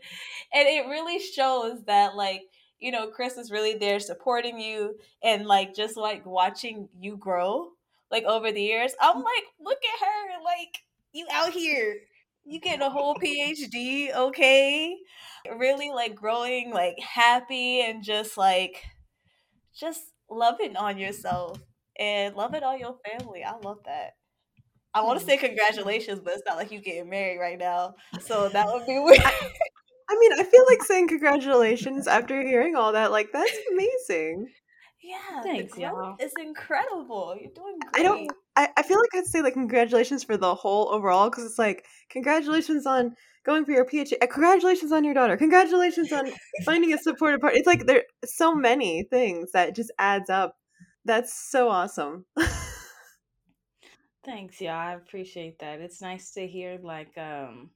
[0.53, 2.43] and it really shows that like
[2.79, 7.69] you know Kris is really there supporting you and like just like watching you grow
[8.11, 8.93] like over the years.
[9.01, 10.79] I'm like, look at her, like
[11.13, 11.97] you out here
[12.47, 14.95] you get a whole PhD, okay?
[15.57, 18.83] Really like growing like happy and just like
[19.77, 21.59] just loving on yourself
[21.99, 23.43] and loving on your family.
[23.43, 24.13] I love that.
[24.93, 25.29] I want to hmm.
[25.29, 27.95] say congratulations, but it's not like you getting married right now.
[28.21, 29.21] So that would be weird.
[30.09, 33.11] I mean, I feel like saying congratulations after hearing all that.
[33.11, 34.47] Like, that's amazing.
[35.03, 36.15] Yeah, thanks, y'all.
[36.19, 37.35] It's incredible.
[37.39, 37.95] You're doing great.
[37.95, 38.31] I don't.
[38.57, 41.85] I, I feel like I'd say like congratulations for the whole overall because it's like
[42.09, 43.15] congratulations on
[43.45, 44.13] going for your PhD.
[44.21, 45.37] Uh, congratulations on your daughter.
[45.37, 46.31] Congratulations on
[46.65, 47.59] finding a supportive partner.
[47.59, 50.55] It's like there's so many things that just adds up
[51.05, 52.25] That's so awesome.
[54.25, 54.73] Thanks, y'all.
[54.73, 55.79] I appreciate that.
[55.79, 57.69] It's nice to hear like um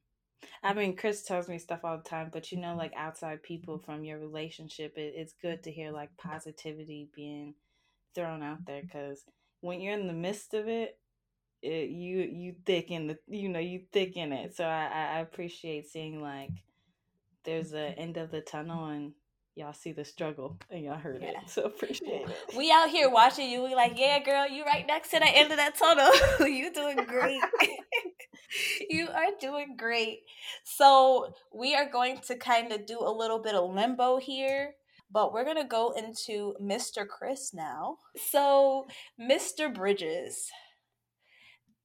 [0.63, 3.77] I mean Kris tells me stuff all the time, but you know, like outside people
[3.77, 7.53] from your relationship, it, it's good to hear like positivity being
[8.15, 9.23] thrown out there because
[9.61, 10.97] when you're in the midst of it,
[11.61, 14.55] it you you thicken the you know you thicken it.
[14.55, 16.51] So I I appreciate seeing like
[17.43, 18.01] there's a mm-hmm.
[18.01, 19.13] end of the tunnel and
[19.55, 21.29] y'all see the struggle and y'all heard yeah.
[21.29, 21.49] it.
[21.49, 22.57] So appreciate it.
[22.57, 23.63] We out here watching you.
[23.63, 26.11] We like, yeah, girl, you right next to the end of that tunnel.
[26.47, 27.41] you doing great.
[28.89, 30.19] you are doing great.
[30.63, 34.75] So we are going to kind of do a little bit of limbo here.
[35.11, 37.07] But we're gonna go into Mr.
[37.07, 37.97] Kris now.
[38.15, 38.87] So,
[39.19, 39.73] Mr.
[39.73, 40.49] Bridges,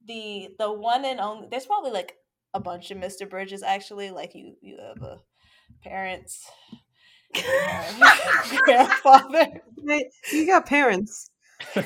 [0.07, 1.49] the the one and only.
[1.51, 2.17] There's probably like
[2.55, 3.29] a bunch of Mr.
[3.29, 4.11] Bridges actually.
[4.11, 5.19] Like you, you have a
[5.83, 6.49] parents,
[8.65, 9.61] grandfather.
[10.33, 11.31] You got parents,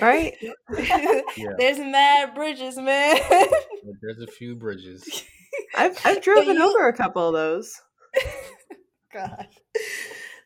[0.01, 0.35] right?
[0.41, 0.53] yeah.
[1.59, 3.19] There's mad bridges, man.
[4.01, 5.25] There's a few bridges.
[5.77, 6.63] I've I've driven you...
[6.63, 7.81] over a couple of those.
[9.13, 9.49] God.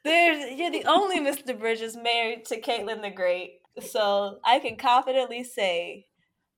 [0.04, 1.58] There's you're the only Mr.
[1.58, 3.60] Bridges married to Caitlin the Great.
[3.80, 6.06] So I can confidently say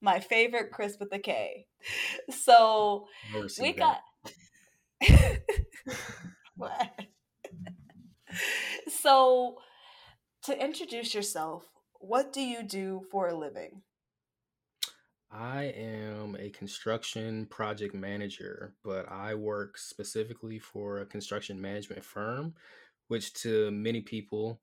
[0.02, 1.66] my favorite Kris with a K.
[2.30, 3.06] So
[3.61, 4.00] we got
[8.88, 9.56] so,
[10.44, 11.64] to introduce yourself,
[12.00, 13.82] what do you do for a living?
[15.30, 22.54] I am a construction project manager, but I work specifically for a construction management firm,
[23.09, 24.61] which to many people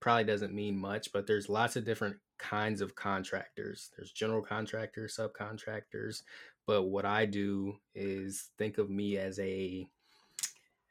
[0.00, 3.90] probably doesn't mean much, but there's lots of different kinds of contractors.
[3.96, 6.22] There's general contractors, subcontractors,
[6.66, 9.86] but what I do is think of me as a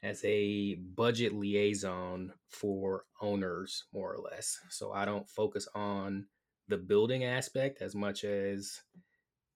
[0.02, 4.60] as a budget liaison for owners, more or less.
[4.68, 6.26] So I don't focus on
[6.68, 8.82] the building aspect as much as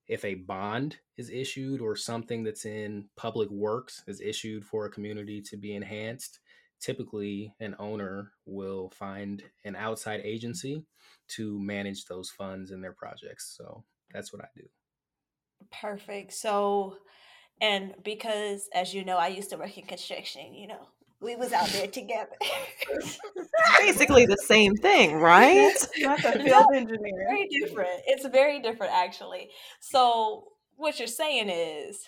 [0.07, 4.90] if a bond is issued or something that's in public works is issued for a
[4.90, 6.38] community to be enhanced,
[6.80, 10.84] typically an owner will find an outside agency
[11.28, 13.54] to manage those funds in their projects.
[13.56, 14.64] So that's what I do.
[15.70, 16.32] Perfect.
[16.32, 16.98] So
[17.60, 20.86] and because as you know i used to work in construction you know
[21.20, 22.30] we was out there together
[23.78, 29.48] basically the same thing right not a field engineer very different it's very different actually
[29.80, 30.44] so
[30.76, 32.04] what you're saying is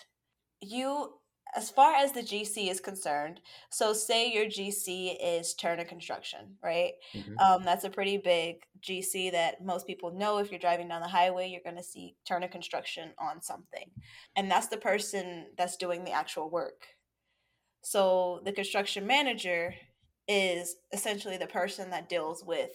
[0.61, 1.13] you
[1.55, 6.93] as far as the GC is concerned, so say your GC is Turner Construction, right?
[7.13, 7.37] Mm-hmm.
[7.39, 10.37] Um, that's a pretty big GC that most people know.
[10.37, 13.89] If you're driving down the highway, you're going to see Turner Construction on something.
[14.35, 16.85] And that's the person that's doing the actual work.
[17.81, 19.73] So the construction manager
[20.27, 22.71] is essentially the person that deals with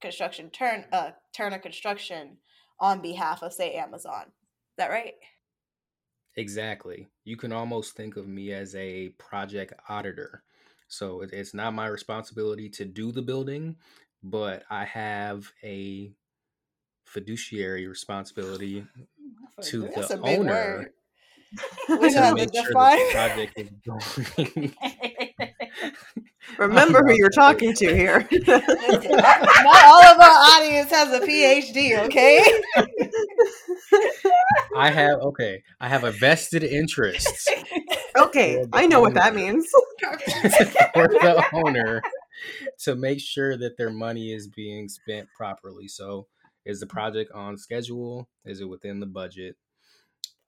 [0.00, 2.38] construction turn uh, Turner Construction
[2.80, 4.24] on behalf of say Amazon.
[4.26, 5.14] Is that right?
[6.38, 7.08] Exactly.
[7.24, 10.44] You can almost think of me as a project auditor.
[10.86, 13.76] So it's not my responsibility to do the building,
[14.22, 16.12] but I have a
[17.04, 18.86] fiduciary responsibility
[19.62, 20.90] to the owner
[21.98, 24.74] to make sure the project is going.
[26.56, 28.26] Remember who you're talking to here.
[28.46, 32.42] Not all of our audience has a PhD, okay?
[34.76, 35.62] I have okay.
[35.80, 37.50] I have a vested interest.
[38.16, 39.68] Okay, I know what that means.
[40.00, 42.02] for the owner
[42.80, 45.88] to make sure that their money is being spent properly.
[45.88, 46.26] So,
[46.64, 48.28] is the project on schedule?
[48.44, 49.56] Is it within the budget?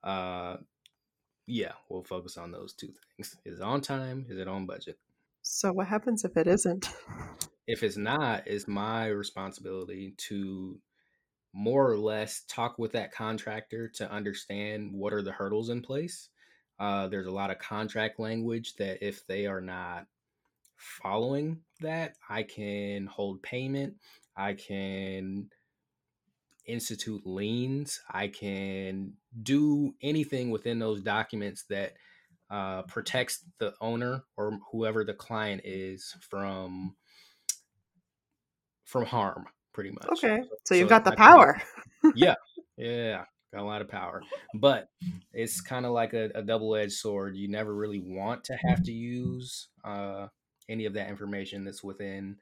[0.02, 0.56] Uh,
[1.46, 3.36] yeah, we'll focus on those two things.
[3.44, 4.26] Is it on time?
[4.28, 4.98] Is it on budget?
[5.52, 6.88] So, what happens if it isn't?
[7.66, 10.80] If it's not, it's my responsibility to
[11.52, 16.28] more or less talk with that contractor to understand what are the hurdles in place.
[16.78, 20.06] Uh, there's a lot of contract language that if they are not
[20.76, 23.96] following that, I can hold payment.
[24.36, 25.50] I can
[26.64, 28.00] institute liens.
[28.08, 31.94] I can do anything within those documents that
[32.50, 36.96] uh, protects the owner or whoever the client is from
[38.84, 40.08] from harm pretty much.
[40.18, 40.42] Okay.
[40.42, 41.60] So, so you've got the power.
[42.14, 42.34] yeah.
[42.76, 43.24] Yeah.
[43.52, 44.22] Got a lot of power.
[44.54, 44.88] But
[45.32, 47.36] it's kind of like a, a double edged sword.
[47.36, 50.26] You never really want to have to use uh,
[50.68, 52.36] any of that information that's within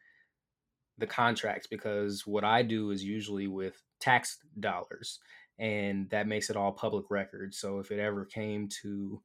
[0.98, 5.20] the contracts because what I do is usually with tax dollars
[5.58, 7.54] and that makes it all public record.
[7.54, 9.20] So if it ever came to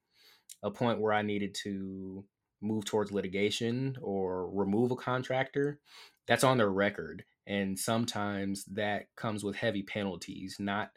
[0.62, 2.26] a point where I needed to
[2.62, 5.80] move towards litigation or remove a contractor,
[6.28, 10.92] that's on their record and sometimes that comes with heavy penalties, not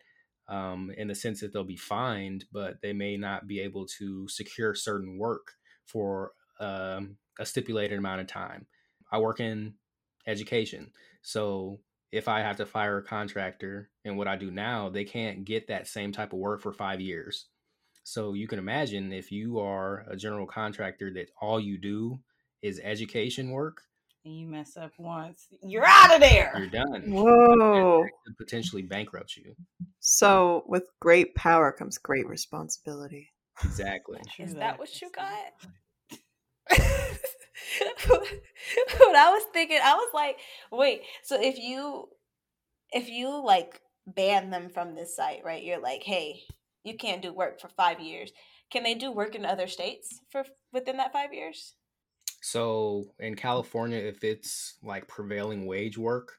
[0.48, 4.28] um, in the sense that they'll be fined, but they may not be able to
[4.28, 5.52] secure certain work
[5.86, 8.66] for um, a stipulated amount of time.
[9.10, 9.74] I work in
[10.26, 10.92] education,
[11.22, 11.80] so
[12.12, 15.66] if I have to fire a contractor and what I do now, they can't get
[15.66, 17.46] that same type of work for five years.
[18.06, 22.20] So you can imagine if you are a general contractor that all you do
[22.62, 23.82] is education work,
[24.24, 26.10] and you mess up once, you're mm-hmm.
[26.10, 26.52] out of there.
[26.56, 27.02] you're done.
[27.10, 28.04] Whoa.
[28.24, 29.56] Could potentially bankrupt you.
[29.98, 33.32] So, with great power comes great responsibility.
[33.64, 34.20] Exactly.
[34.38, 35.52] Is that what you got?
[37.98, 40.36] what I was thinking, I was like,
[40.70, 42.08] wait, so if you
[42.92, 45.64] if you like ban them from this site, right?
[45.64, 46.42] You're like, hey,
[46.86, 48.32] you can't do work for five years.
[48.70, 51.74] Can they do work in other states for within that five years?
[52.42, 56.38] So in California, if it's like prevailing wage work,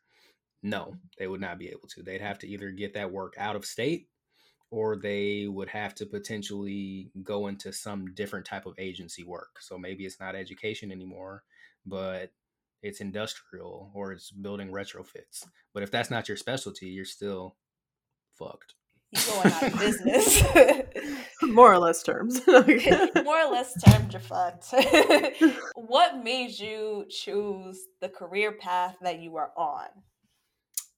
[0.64, 2.04] no, they would not be able to.
[2.04, 4.08] They'd have to either get that work out of state
[4.70, 9.62] or they would have to potentially go into some different type of agency work.
[9.62, 11.44] So maybe it's not education anymore,
[11.86, 12.32] but
[12.82, 15.46] it's industrial or it's building retrofits.
[15.74, 17.56] But if that's not your specialty, you're still
[18.38, 18.76] fucked.
[19.12, 20.44] You going out of business.
[21.44, 22.42] More or less terms.
[22.48, 24.74] More or less terms you're fucked.
[25.76, 29.88] what made you choose the career path that you are on?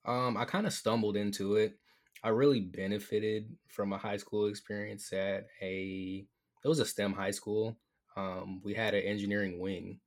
[0.06, 1.78] Um, I kind of stumbled into it.
[2.24, 6.26] I really benefited from a high school experience at a
[6.64, 7.78] it was a STEM high school.
[8.18, 10.00] Um, we had an engineering wing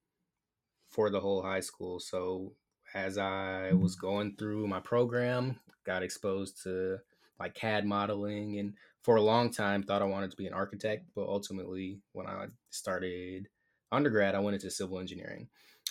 [0.91, 1.99] for the whole high school.
[2.01, 2.53] So
[2.95, 6.99] as I was going through my program, got exposed to
[7.43, 11.07] like CAD modeling and for a long time thought I wanted to be an architect,
[11.15, 13.49] but ultimately when I started
[13.91, 15.49] undergrad, I went into civil engineering.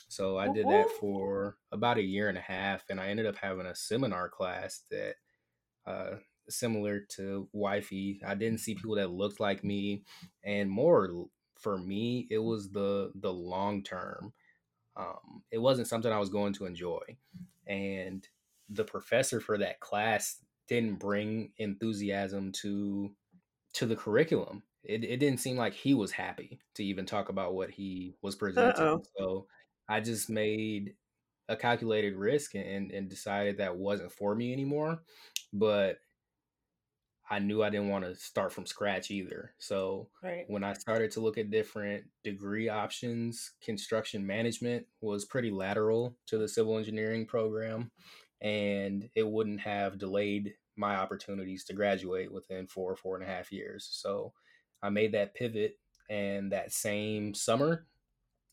[0.08, 3.36] So I did that for about a year and a half and I ended up
[3.36, 5.16] having a seminar class that
[5.86, 6.18] uh,
[6.50, 8.22] similar to wifey.
[8.26, 10.04] I didn't see people that looked like me,
[10.44, 11.10] and more
[11.60, 14.34] for me, it was the the long term.
[14.96, 17.02] Um, it wasn't something I was going to enjoy,
[17.68, 18.28] and
[18.70, 20.38] the professor for that class
[20.72, 23.16] didn't bring enthusiasm to
[23.74, 24.64] to the curriculum.
[24.84, 28.36] It, it didn't seem like he was happy to even talk about what he was
[28.36, 28.82] presenting.
[28.84, 29.04] Uh-oh.
[29.18, 29.48] So
[29.88, 30.96] I just made
[31.50, 35.02] a calculated risk and, and decided that wasn't for me anymore
[35.54, 36.00] but
[37.30, 39.54] I knew I didn't want to start from scratch either.
[39.58, 40.46] So Right.
[40.48, 46.38] when I started to look at different degree options, construction management was pretty lateral to
[46.38, 47.92] the civil engineering program,
[48.42, 53.32] and it wouldn't have delayed my opportunities to graduate within four, or four and a
[53.32, 53.88] half years.
[53.90, 54.34] So
[54.84, 55.80] I made that pivot,
[56.10, 57.86] and that same summer,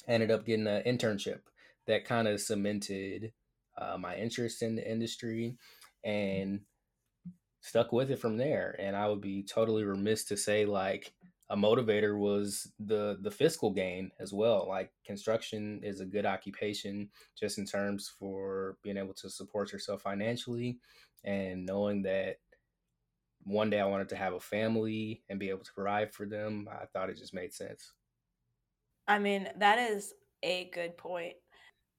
[0.07, 1.41] ended up getting an internship
[1.87, 3.33] that kind of cemented
[3.77, 5.57] uh, my interest in the industry
[6.05, 6.61] and
[7.61, 8.77] stuck with it from there.
[8.79, 11.13] And I would be totally remiss to say like
[11.51, 14.67] a motivator was the the fiscal gain as well.
[14.69, 20.03] Like construction is a good occupation just in terms for being able to support yourself
[20.03, 20.79] financially
[21.25, 22.37] and knowing that
[23.45, 26.69] one day I wanted to have a family and be able to provide for them.
[26.71, 27.93] I thought it just made sense.
[29.07, 31.35] I mean, that is a good point.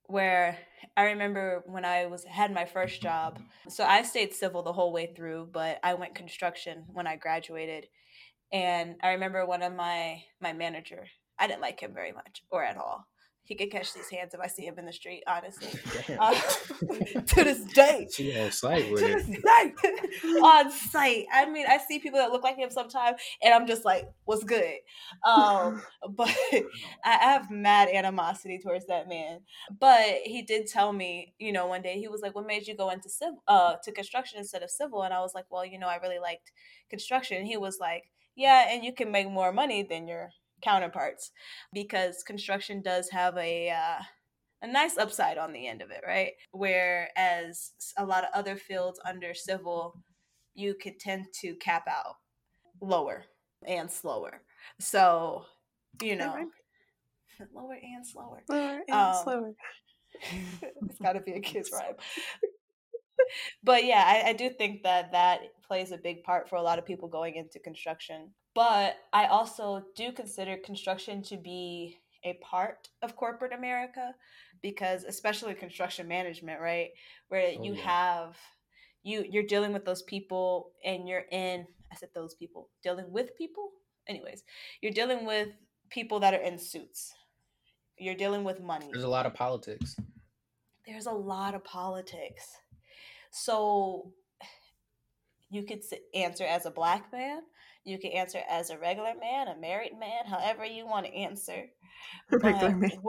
[0.06, 0.58] Where
[0.98, 3.40] I remember when I was had my first job.
[3.68, 7.88] So I stayed civil the whole way through, but I went construction when I graduated.
[8.52, 11.06] And I remember one of my my manager.
[11.38, 13.06] I didn't like him very much or at all.
[13.44, 15.70] He could catch these hands if I see him in the street, honestly.
[16.20, 16.34] Uh,
[17.28, 18.08] to this day.
[18.12, 19.26] she on site with to it.
[19.28, 19.74] this day
[20.42, 21.26] on site.
[21.32, 24.44] I mean, I see people that look like him sometimes, and I'm just like, "What's
[24.44, 24.76] good?"
[25.26, 26.36] Um, but
[27.06, 29.42] I have mad animosity towards that man.
[29.80, 32.76] But he did tell me, you know, one day he was like, "What made you
[32.76, 35.80] go into civil, uh, to construction instead of civil?" And I was like, "Well, you
[35.80, 36.52] know, I really liked
[36.90, 38.04] construction." And he was like,
[38.40, 40.30] "Yeah, and you can make more money than your
[40.64, 41.32] counterparts
[41.74, 44.04] because construction does have a." Uh,
[44.62, 46.34] a nice upside on the end of it, right?
[46.52, 49.96] Whereas a lot of other fields under civil,
[50.54, 52.16] you could tend to cap out
[52.82, 53.24] lower
[53.66, 54.42] and slower.
[54.80, 55.46] So,
[56.02, 56.36] you know,
[57.56, 58.42] lower and slower.
[58.48, 59.54] Slower and Um, slower.
[60.90, 61.96] it's got to be a kid's rhyme.
[63.64, 66.80] But yeah, I, I do think that that plays a big part for a lot
[66.80, 68.32] of people going into construction.
[68.56, 74.14] But I also do consider construction to be a part of corporate America
[74.62, 76.90] because especially construction management, right?
[77.30, 77.82] Where Oh, you yeah.
[77.84, 78.38] have
[79.04, 83.36] you you're dealing with those people and you're in I said those people, dealing with
[83.38, 83.70] people.
[84.08, 84.44] Anyways,
[84.82, 85.48] you're dealing with
[85.90, 87.14] people that are in suits.
[87.98, 88.90] You're dealing with money.
[88.92, 89.96] There's a lot of politics.
[90.86, 92.46] there's a lot of politics.
[93.32, 94.14] So
[95.50, 97.42] you could answer as a black man,
[97.86, 101.66] you can answer as a regular man, a married man, however you want to answer.
[102.32, 102.92] regular man.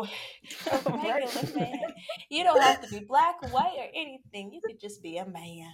[0.86, 1.80] regular man.
[2.30, 4.52] You don't have to be black, white, or anything.
[4.52, 5.72] You could just be a man.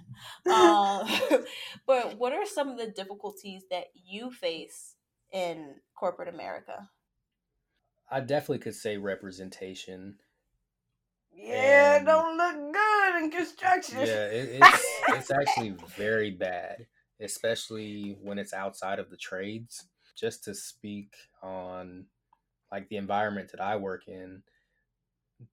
[0.51, 1.07] Um,
[1.87, 4.95] but what are some of the difficulties that you face
[5.33, 6.89] in corporate America?
[8.11, 10.17] I definitely could say representation.
[11.31, 12.76] Yeah, and don't look good
[13.27, 13.99] in construction.
[13.99, 16.87] Yeah, it, it's it's actually very bad,
[17.21, 19.87] especially when it's outside of the trades.
[20.17, 22.07] Just to speak on
[22.73, 24.43] like the environment that I work in,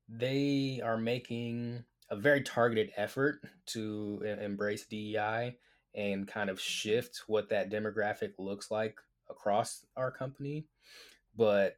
[0.07, 5.57] they are making a very targeted effort to embrace DEI
[5.95, 8.97] and kind of shift what that demographic looks like
[9.29, 10.65] across our company.
[11.35, 11.77] But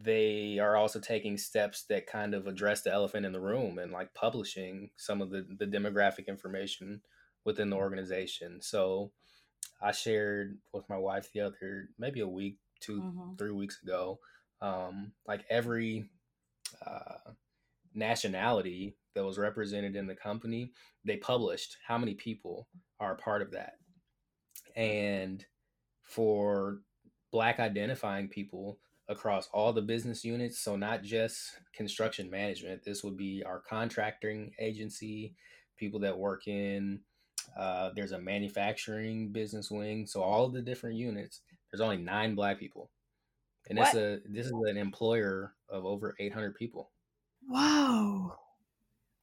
[0.00, 3.92] they are also taking steps that kind of address the elephant in the room and
[3.92, 7.00] like publishing some of the, the demographic information
[7.44, 8.60] within the organization.
[8.60, 9.12] So
[9.82, 13.34] I shared with my wife the other maybe a week, 2 mm-hmm.
[13.36, 14.18] three weeks ago,
[14.60, 16.10] um, like every
[16.86, 17.32] uh,
[17.94, 20.72] nationality that was represented in the company,
[21.04, 22.68] they published how many people
[23.00, 23.74] are a part of that.
[24.74, 25.44] And
[26.02, 26.80] for
[27.32, 28.78] black identifying people,
[29.08, 30.58] across all the business units.
[30.58, 35.34] So, not just construction management, this would be our contracting agency,
[35.76, 37.00] people that work in,
[37.58, 40.06] uh, there's a manufacturing business wing.
[40.06, 42.90] So, all the different units, there's only nine black people.
[43.68, 46.92] And it's a this is an employer of over 800 people.
[47.48, 48.36] Wow.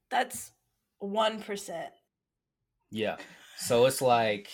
[0.10, 0.52] That's
[1.02, 1.86] 1%.
[2.92, 3.18] Yeah.
[3.58, 4.50] So it's like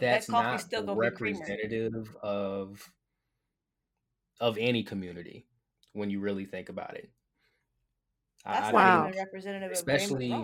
[0.00, 2.90] that's that not representative of
[4.40, 5.46] of any community
[5.92, 7.10] when you really think about it.
[8.44, 9.10] That's I, wow.
[9.16, 10.34] representative especially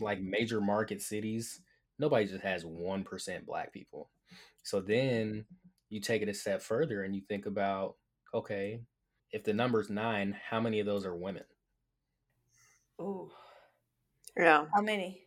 [0.00, 1.60] like major market cities.
[1.98, 4.10] Nobody just has one percent black people.
[4.62, 5.44] So then
[5.88, 7.96] you take it a step further and you think about
[8.34, 8.80] okay,
[9.32, 11.44] if the number's nine, how many of those are women?
[12.98, 13.30] Oh,
[14.36, 14.66] yeah.
[14.74, 15.22] How many?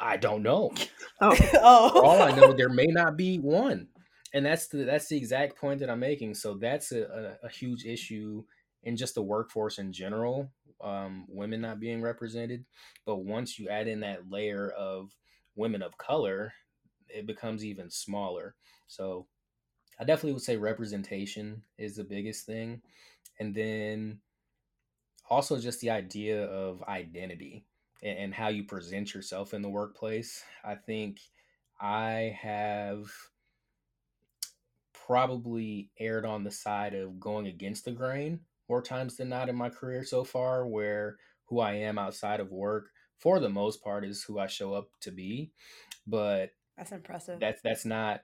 [0.00, 0.72] I don't know.
[1.22, 2.00] Oh, oh.
[2.02, 3.88] All I know, there may not be one
[4.32, 6.34] and that's the that's the exact point that I'm making.
[6.34, 8.44] So that's a, a, a huge issue
[8.82, 10.50] in just the workforce in general,
[10.82, 12.64] um, women not being represented.
[13.04, 15.14] But once you add in that layer of
[15.54, 16.52] women of color,
[17.08, 18.54] it becomes even smaller.
[18.86, 19.26] So
[19.98, 22.82] I definitely would say representation is the biggest thing,
[23.38, 24.20] and then
[25.28, 27.64] also just the idea of identity
[28.02, 30.42] and, and how you present yourself in the workplace.
[30.64, 31.20] I think
[31.80, 33.10] I have
[35.10, 38.38] probably erred on the side of going against the grain
[38.68, 42.52] more times than not in my career so far, where who I am outside of
[42.52, 45.50] work, for the most part, is who I show up to be.
[46.06, 47.40] But that's impressive.
[47.40, 48.20] That's that's not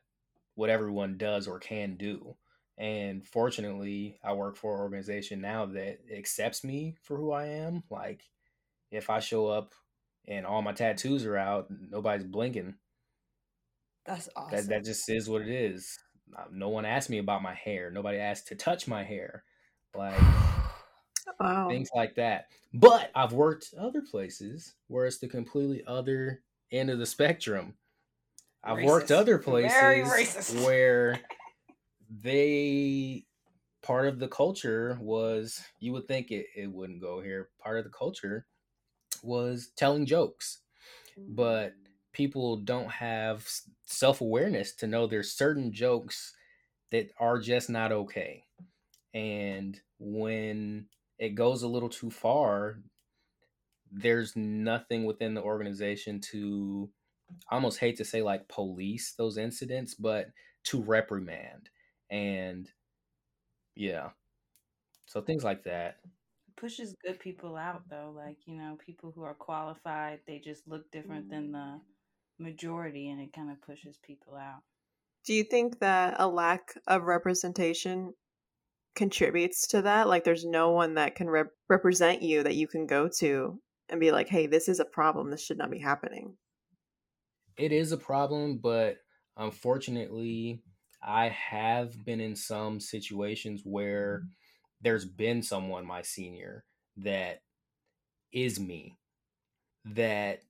[0.54, 2.36] what everyone does or can do.
[2.78, 7.82] And fortunately, I work for an organization now that accepts me for who I am.
[7.90, 8.22] Like,
[8.92, 9.74] if I show up
[10.28, 12.74] and all my tattoos are out, nobody's blinking.
[14.04, 14.56] That's awesome.
[14.56, 15.98] That that just is what it is.
[16.52, 17.90] No one asked me about my hair.
[17.90, 19.44] Nobody asked to touch my hair.
[19.94, 20.20] Like
[21.40, 21.68] wow.
[21.68, 22.48] things like that.
[22.74, 27.74] But I've worked other places where it's the completely other end of the spectrum.
[28.62, 28.86] I've racist.
[28.86, 31.20] worked other places where
[32.10, 33.24] they
[33.82, 37.50] part of the culture was you would think it, it wouldn't go here.
[37.62, 38.46] Part of the culture
[39.22, 40.58] was telling jokes.
[41.16, 41.74] But
[42.16, 43.46] people don't have
[43.84, 46.34] self awareness to know there's certain jokes
[46.90, 48.44] that are just not okay.
[49.12, 50.86] And when
[51.18, 52.78] it goes a little too far,
[53.92, 56.88] there's nothing within the organization to
[57.50, 60.28] I almost hate to say like police those incidents, but
[60.64, 61.68] to reprimand.
[62.10, 62.66] And
[63.74, 64.10] yeah.
[65.04, 65.98] So things like that.
[66.56, 68.14] Pushes good people out though.
[68.16, 71.52] Like, you know, people who are qualified, they just look different than mm-hmm.
[71.52, 71.80] the
[72.38, 74.62] majority and it kind of pushes people out.
[75.24, 78.12] Do you think that a lack of representation
[78.94, 80.08] contributes to that?
[80.08, 84.00] Like, there's no one that can rep- represent you that you can go to and
[84.00, 85.30] be like, hey, this is a problem.
[85.30, 86.36] This should not be happening.
[87.56, 88.98] It is a problem, but
[89.36, 90.62] unfortunately,
[91.02, 94.28] I have been in some situations where mm-hmm.
[94.82, 96.64] there's been someone, my senior,
[96.98, 97.40] that
[98.32, 98.96] is me,
[99.84, 100.40] that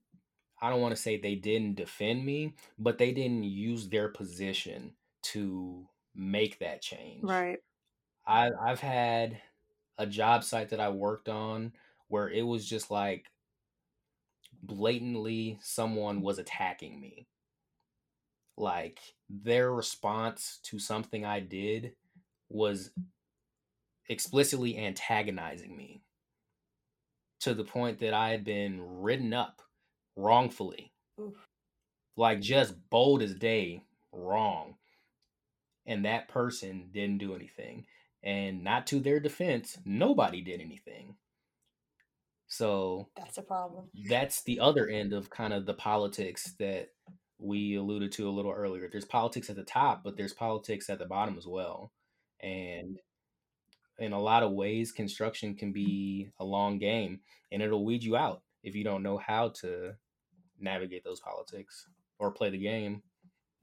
[0.59, 4.95] I don't want to say they didn't defend me, but they didn't use their position
[5.23, 7.23] to make that change.
[7.23, 7.59] Right.
[8.25, 9.41] I, I've had
[9.97, 11.73] a job site that I worked on
[12.07, 13.31] where it was just like
[14.63, 17.27] blatantly someone was attacking me.
[18.57, 18.99] Like
[19.29, 21.95] their response to something I did
[22.49, 22.91] was
[24.09, 26.01] explicitly antagonizing me
[27.41, 29.61] to the point that I had been written up
[30.17, 30.91] wrongfully.
[31.21, 31.35] Oof.
[32.17, 34.75] Like just bold as day, wrong.
[35.85, 37.85] And that person didn't do anything.
[38.23, 41.15] And not to their defense, nobody did anything.
[42.47, 43.89] So that's a problem.
[44.09, 46.89] That's the other end of kind of the politics that
[47.39, 48.89] we alluded to a little earlier.
[48.91, 51.91] There's politics at the top, but there's politics at the bottom as well.
[52.41, 52.99] And
[53.99, 57.19] in a lot of ways, construction can be a long game
[57.51, 59.93] and it'll weed you out if you don't know how to
[60.59, 61.87] navigate those politics
[62.19, 63.01] or play the game.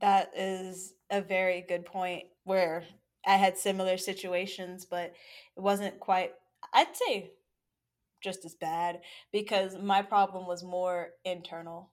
[0.01, 2.85] That is a very good point where
[3.27, 5.15] I had similar situations, but
[5.57, 6.33] it wasn't quite,
[6.73, 7.33] I'd say
[8.23, 9.01] just as bad
[9.33, 11.91] because my problem was more internal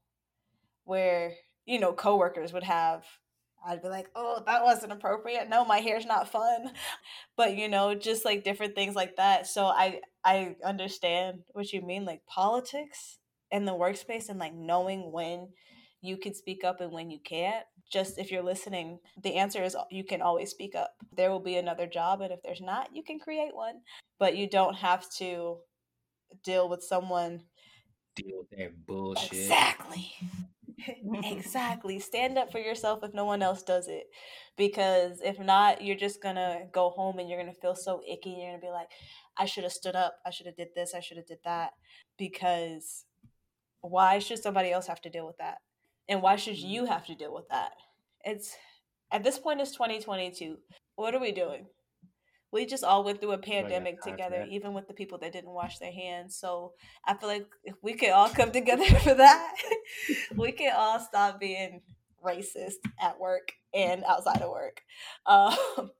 [0.84, 1.34] where,
[1.66, 3.06] you know, coworkers would have
[3.64, 5.48] I'd be like, oh, that wasn't appropriate.
[5.50, 6.72] No, my hair's not fun.
[7.38, 9.48] But you know, just like different things like that.
[9.48, 13.18] So I I understand what you mean, like politics
[13.52, 15.50] in the workspace and like knowing when
[16.02, 17.66] you can speak up and when you can't.
[17.92, 20.94] Just if you're listening, the answer is you can always speak up.
[21.16, 23.82] There will be another job, and if there's not, you can create one.
[24.18, 25.58] But you don't have to
[26.44, 27.42] deal with someone.
[28.16, 29.34] Deal with that bullshit.
[29.34, 30.14] Exactly.
[31.26, 32.00] exactly.
[32.00, 34.06] Stand up for yourself if no one else does it.
[34.58, 38.32] Because if not, you're just gonna go home and you're gonna feel so icky.
[38.32, 38.90] You're gonna be like,
[39.38, 40.16] I should have stood up.
[40.26, 40.94] I should have did this.
[40.96, 41.72] I should have did that.
[42.18, 43.06] Because
[43.82, 45.58] why should somebody else have to deal with that?
[46.08, 47.72] And why should you have to deal with that?
[48.24, 48.56] It's
[49.12, 50.58] at this point it's 2022.
[50.96, 51.66] What are we doing?
[52.52, 55.80] we just all went through a pandemic together, even with the people that didn't wash
[55.80, 56.36] their hands.
[56.36, 56.74] So
[57.06, 59.56] I feel like if we could all come together for that,
[60.36, 61.82] we can all stop being
[62.24, 64.82] racist at work and outside of work.
[65.26, 65.92] Um,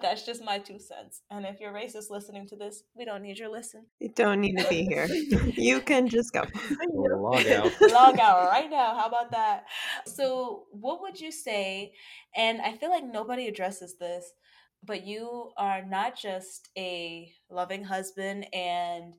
[0.00, 1.22] that's just my two cents.
[1.30, 3.86] And if you're racist listening to this, we don't need your listen.
[3.98, 5.06] You don't need to be here.
[5.56, 6.44] you can just go.
[6.92, 7.72] log out.
[7.92, 8.96] log out right now.
[8.96, 9.64] How about that?
[10.06, 11.92] So, what would you say?
[12.36, 14.32] And I feel like nobody addresses this
[14.82, 19.14] but you are not just a loving husband and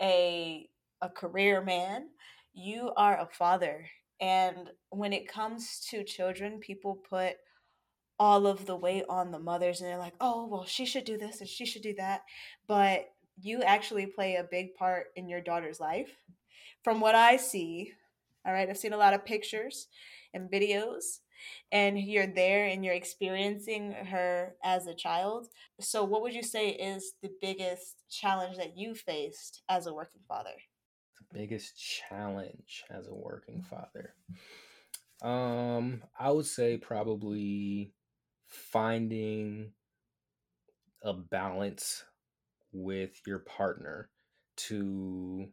[0.00, 0.68] a
[1.00, 2.06] a career man
[2.54, 3.86] you are a father
[4.20, 7.34] and when it comes to children people put
[8.22, 11.18] all of the weight on the mothers and they're like oh well she should do
[11.18, 12.22] this and she should do that
[12.68, 13.10] but
[13.40, 16.12] you actually play a big part in your daughter's life
[16.84, 17.90] from what i see
[18.46, 19.88] all right i've seen a lot of pictures
[20.32, 21.18] and videos
[21.72, 25.48] and you're there and you're experiencing her as a child.
[25.80, 30.20] So, what would you say is the biggest challenge that you faced as a working
[30.28, 30.54] father?
[31.18, 34.14] The biggest challenge as a working father.
[35.20, 37.90] Um, I would say probably
[38.52, 39.72] finding
[41.02, 42.04] a balance
[42.72, 44.08] with your partner
[44.56, 45.48] to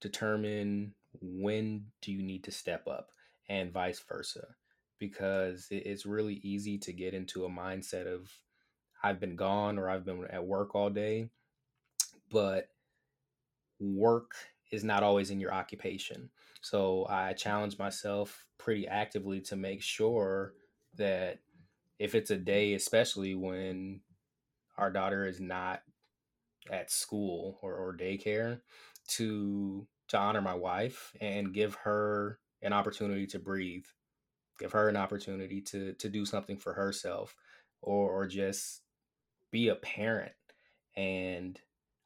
[0.00, 3.10] determine when do you need to step up
[3.48, 4.46] and vice versa
[4.98, 8.30] because it's really easy to get into a mindset of
[9.02, 11.28] I've been gone or I've been at work all day,
[12.30, 12.68] but
[13.80, 14.30] work
[14.70, 16.30] is not always in your occupation.
[16.60, 20.54] So I challenge myself pretty actively to make sure
[20.96, 21.40] that
[22.02, 24.00] if it's a day, especially when
[24.76, 25.82] our daughter is not
[26.68, 28.60] at school or, or daycare,
[29.06, 33.84] to to honor my wife and give her an opportunity to breathe
[34.58, 37.36] give her an opportunity to to do something for herself
[37.80, 38.82] or or just
[39.52, 40.32] be a parent.
[40.96, 41.58] And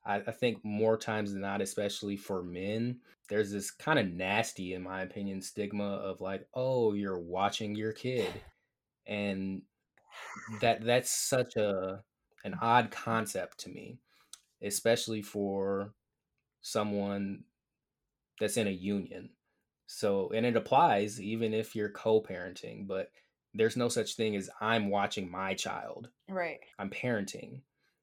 [0.05, 4.75] I, I think more times than not especially for men there's this kind of nasty
[4.75, 8.31] in my opinion stigma of like oh you're watching your kid.
[9.07, 9.63] And
[10.61, 12.03] that that's such a
[12.45, 13.99] an odd concept to me
[14.63, 15.93] especially for
[16.63, 17.45] someone
[18.41, 19.31] that's in a union
[19.87, 23.11] so, and it applies even if you're co parenting, but
[23.55, 26.09] there's no such thing as I'm watching my child.
[26.29, 26.61] Right.
[26.79, 27.63] I'm parenting.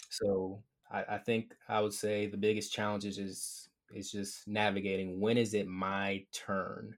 [0.09, 5.19] So, I, I think I would say the biggest challenge is, is is just navigating
[5.19, 6.95] when is it my turn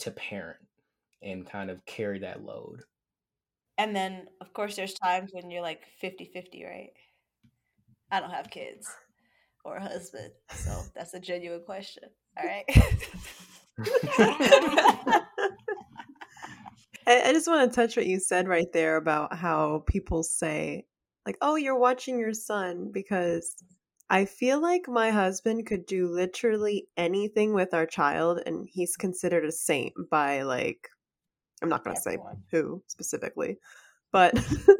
[0.00, 0.58] to parent
[1.22, 2.82] and kind of carry that load.
[3.80, 6.90] And then, of course, there's times when you're like 50 50, right?
[8.12, 8.86] I don't have kids
[9.64, 10.32] or a husband.
[10.50, 12.02] So that's a genuine question.
[12.36, 12.64] All right.
[17.06, 20.84] I, I just want to touch what you said right there about how people say,
[21.24, 23.56] like, oh, you're watching your son because
[24.10, 29.46] I feel like my husband could do literally anything with our child, and he's considered
[29.46, 30.90] a saint by like
[31.62, 32.18] I'm not going to say
[32.50, 33.58] who specifically,
[34.12, 34.38] but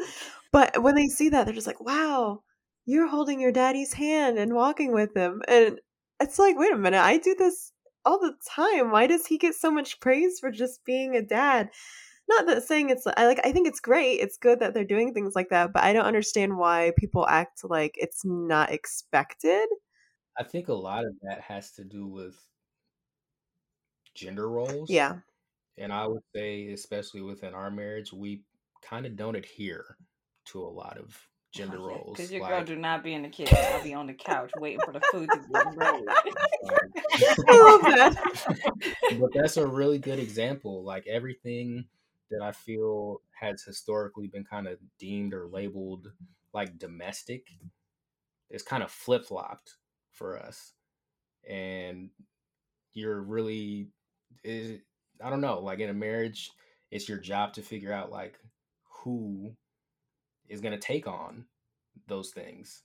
[0.52, 2.42] but when they see that, they're just like, "Wow,
[2.86, 5.80] you're holding your daddy's hand and walking with him," and
[6.20, 7.72] it's like, wait a minute, I do this
[8.04, 8.90] all the time.
[8.90, 11.70] Why does he get so much praise for just being a dad?
[12.28, 14.20] Not that saying it's I like I think it's great.
[14.20, 17.64] It's good that they're doing things like that, but I don't understand why people act
[17.64, 19.66] like it's not expected.
[20.38, 22.36] I think a lot of that has to do with
[24.14, 24.88] gender roles.
[24.88, 25.16] Yeah.
[25.80, 28.42] And I would say, especially within our marriage, we
[28.82, 29.96] kind of don't adhere
[30.46, 31.18] to a lot of
[31.54, 32.16] gender oh, roles.
[32.16, 33.56] Because your girl do not be in the kitchen.
[33.72, 35.40] I'll be on the couch waiting for the food to.
[37.48, 38.84] I love that.
[39.20, 40.84] but that's a really good example.
[40.84, 41.86] Like everything
[42.30, 46.12] that I feel has historically been kind of deemed or labeled
[46.52, 47.46] like domestic
[48.50, 49.76] is kind of flip flopped
[50.12, 50.74] for us.
[51.48, 52.10] And
[52.92, 53.88] you're really,
[54.44, 54.80] is,
[55.22, 56.50] I don't know, like in a marriage,
[56.90, 58.38] it's your job to figure out like
[59.04, 59.56] who
[60.48, 61.46] is going to take on
[62.08, 62.84] those things.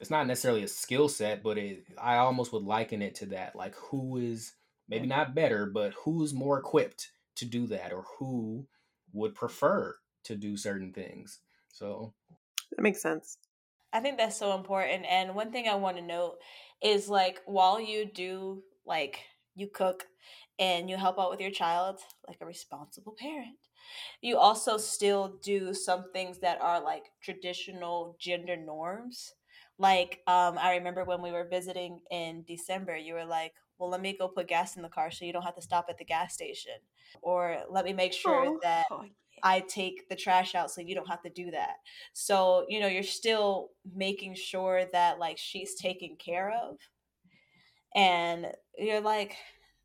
[0.00, 3.54] It's not necessarily a skill set, but it, I almost would liken it to that.
[3.56, 4.54] Like who is
[4.88, 8.68] maybe not better, but who's more equipped to do that or who
[9.12, 11.40] would prefer to do certain things.
[11.72, 12.14] So
[12.76, 13.38] That makes sense.
[13.92, 15.06] I think that's so important.
[15.06, 16.38] And one thing I want to note
[16.82, 19.20] is like while you do like
[19.54, 20.06] you cook
[20.58, 23.58] and you help out with your child like a responsible parent,
[24.20, 29.34] you also still do some things that are like traditional gender norms.
[29.78, 34.00] Like um I remember when we were visiting in December, you were like, "Well, let
[34.00, 36.04] me go put gas in the car so you don't have to stop at the
[36.04, 36.78] gas station."
[37.22, 38.58] Or let me make sure Aw.
[38.62, 39.42] that Oh, yeah.
[39.42, 41.76] I take the trash out so you don't have to do that.
[42.14, 46.78] So, you know, you're still making sure that like she's taken care of.
[47.94, 49.36] And you're like,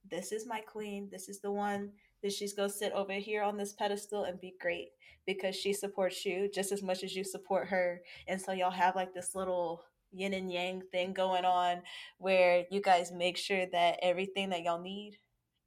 [0.09, 1.09] this is my queen.
[1.11, 1.91] This is the one
[2.21, 4.89] that she's going to sit over here on this pedestal and be great
[5.25, 8.01] because she supports you just as much as you support her.
[8.27, 11.81] And so y'all have like this little yin and yang thing going on
[12.17, 15.17] where you guys make sure that everything that y'all need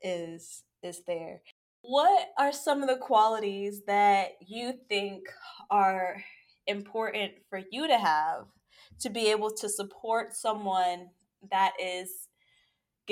[0.02, 1.42] is is there.
[1.82, 5.22] What are some of the qualities that you think
[5.70, 6.22] are
[6.66, 8.46] important for you to have
[9.00, 11.08] to be able to support someone
[11.50, 12.28] that is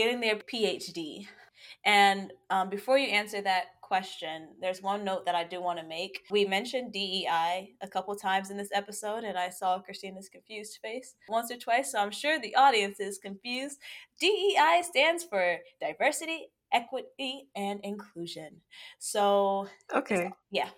[0.01, 1.27] getting their PhD?
[1.85, 5.85] And um, before you answer that question, there's one note that I do want to
[5.87, 6.21] make.
[6.31, 11.15] We mentioned DEI a couple times in this episode, and I saw Christina's confused face
[11.29, 13.79] once or twice, so I'm sure the audience is confused.
[14.21, 18.61] DEI stands for diversity, equity, and inclusion.
[18.99, 20.31] So, Okay.
[20.51, 20.71] yeah.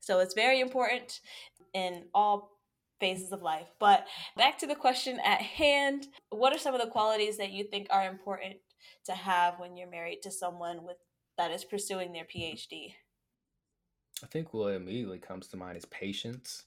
[0.00, 1.20] So it's very important
[1.72, 2.56] in all
[3.00, 3.68] phases of life.
[3.78, 4.06] But
[4.36, 7.88] back to the question at hand, what are some of the qualities that you think
[7.90, 8.56] are important
[9.04, 10.96] to have when you're married to someone with
[11.38, 12.94] that is pursuing their PhD?
[14.22, 16.64] I think what immediately comes to mind is patience.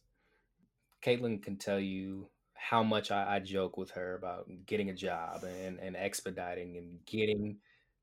[1.03, 5.43] Caitlin can tell you how much I, I joke with her about getting a job
[5.43, 7.57] and, and expediting and getting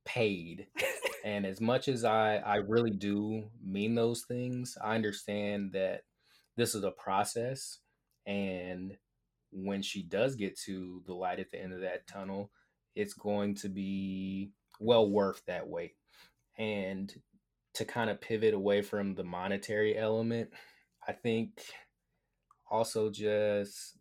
[0.05, 0.67] paid.
[1.27, 6.03] And as much as I, I really do mean those things, I understand that
[6.57, 7.81] this is a process.
[8.27, 8.97] And
[9.51, 12.53] when she does get to the light at the end of that tunnel,
[12.97, 15.95] it's going to be well worth that wait.
[16.59, 17.15] And
[17.75, 20.51] to kind of pivot away from the monetary element,
[21.07, 21.63] I think
[22.71, 23.99] also just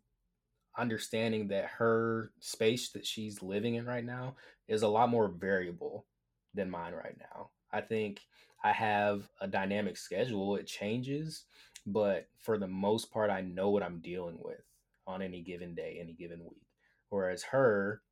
[0.78, 4.34] understanding that her space that she's living in right now
[4.66, 6.06] is a lot more variable
[6.54, 7.50] than mine right now.
[7.72, 8.20] I think
[8.64, 11.44] I have a dynamic schedule, it changes,
[11.86, 14.62] but for the most part, I know what I'm dealing with
[15.06, 16.66] on any given day, any given week.
[17.10, 18.02] Whereas her,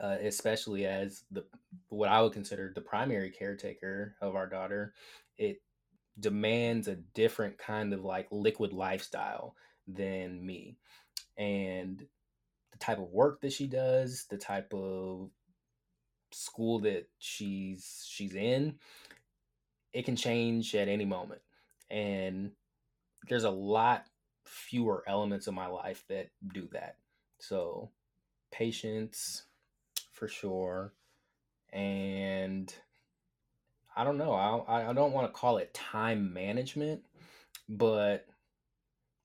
[0.00, 1.44] uh, especially as the
[1.88, 4.94] what I would consider the primary caretaker of our daughter,
[5.38, 5.62] it
[6.18, 9.54] demands a different kind of like liquid lifestyle
[9.86, 10.76] than me.
[11.38, 12.06] And
[12.72, 15.30] the type of work that she does, the type of
[16.32, 18.78] school that she's she's in,
[19.92, 21.40] it can change at any moment.
[21.90, 22.52] And
[23.28, 24.04] there's a lot
[24.44, 26.96] fewer elements of my life that do that.
[27.40, 27.90] So
[28.52, 29.45] patience
[30.16, 30.94] for sure.
[31.72, 32.74] And
[33.94, 34.32] I don't know.
[34.32, 37.02] I I don't want to call it time management,
[37.68, 38.26] but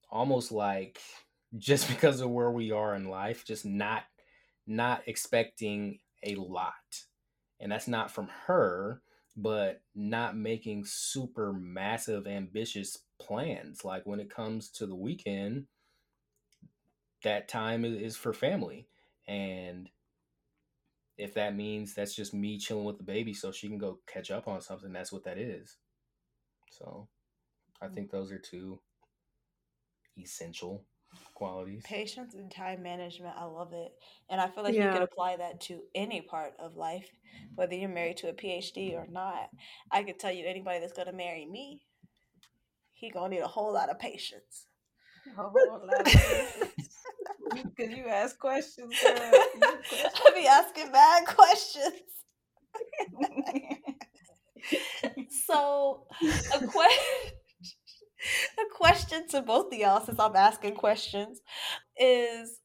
[0.09, 0.99] almost like
[1.57, 4.03] just because of where we are in life, just not
[4.67, 6.73] not expecting a lot.
[7.59, 9.01] And that's not from her,
[9.37, 13.85] but not making super massive ambitious plans.
[13.85, 15.67] Like when it comes to the weekend,
[17.23, 18.87] that time is for family.
[19.27, 19.89] And
[21.22, 24.32] if that means that's just me chilling with the baby so she can go catch
[24.32, 25.78] up on something, that's what that is.
[26.72, 27.07] So
[27.80, 27.93] I mm.
[27.93, 28.80] think those are two
[30.17, 30.84] essential
[31.36, 31.84] qualities.
[31.86, 33.36] Patience and time management.
[33.38, 33.91] I love it.
[34.32, 34.88] And I feel like yeah.
[34.88, 37.11] you could apply that to any part of life,
[37.53, 39.49] whether you're married to a PhD or not.
[39.91, 41.82] I could tell you anybody that's going to marry me,
[42.93, 44.65] he going to need a whole lot of patience.
[45.38, 46.90] A whole lot of patience.
[47.75, 49.15] Because you ask questions, girl.
[49.21, 52.01] I be asking bad questions.
[55.47, 56.05] so,
[56.55, 57.33] a question.
[58.59, 61.41] A question to both of y'all, since I'm asking questions,
[61.97, 62.59] is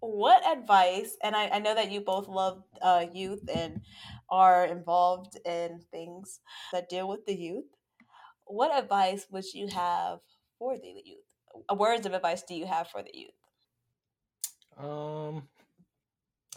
[0.00, 1.16] what advice?
[1.22, 3.82] And I, I know that you both love uh, youth and
[4.30, 6.40] are involved in things
[6.72, 7.66] that deal with the youth.
[8.46, 10.20] What advice would you have
[10.58, 11.24] for the youth?
[11.76, 13.39] Words of advice do you have for the youth?
[14.82, 15.48] Um,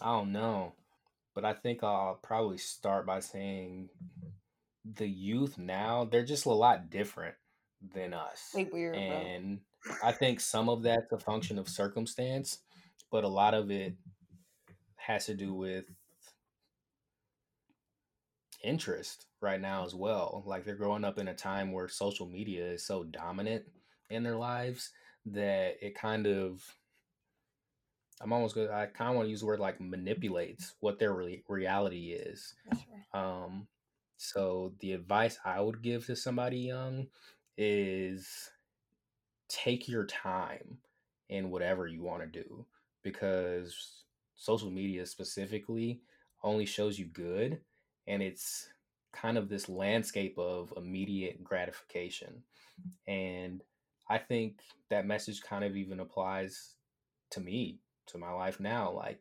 [0.01, 0.73] I don't know,
[1.35, 3.89] but I think I'll probably start by saying
[4.85, 7.35] the youth now they're just a lot different
[7.93, 8.51] than us.
[8.53, 9.95] They weird, and bro.
[10.03, 12.59] I think some of that's a function of circumstance,
[13.11, 13.95] but a lot of it
[14.95, 15.85] has to do with
[18.63, 20.43] interest right now as well.
[20.45, 23.65] Like they're growing up in a time where social media is so dominant
[24.09, 24.91] in their lives
[25.25, 26.63] that it kind of
[28.21, 28.69] I'm almost good.
[28.69, 32.55] I kind of want to use the word like manipulates what their re- reality is.
[33.13, 33.67] Um,
[34.17, 37.07] so the advice I would give to somebody young
[37.57, 38.49] is
[39.49, 40.77] take your time
[41.29, 42.65] in whatever you want to do
[43.03, 44.03] because
[44.35, 46.01] social media specifically
[46.43, 47.59] only shows you good
[48.07, 48.69] and it's
[49.11, 52.43] kind of this landscape of immediate gratification.
[53.07, 53.61] And
[54.09, 54.59] I think
[54.89, 56.75] that message kind of even applies
[57.31, 58.91] to me to my life now.
[58.91, 59.19] Like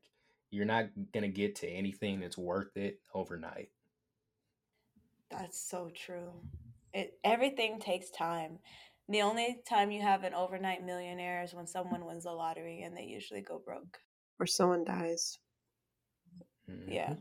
[0.51, 3.71] you're not gonna get to anything that's worth it overnight.
[5.31, 6.31] That's so true.
[6.93, 8.59] It everything takes time.
[9.09, 12.97] The only time you have an overnight millionaire is when someone wins the lottery and
[12.97, 13.99] they usually go broke.
[14.39, 15.39] Or someone dies.
[16.71, 16.93] Mm-hmm.
[16.93, 17.15] Yeah.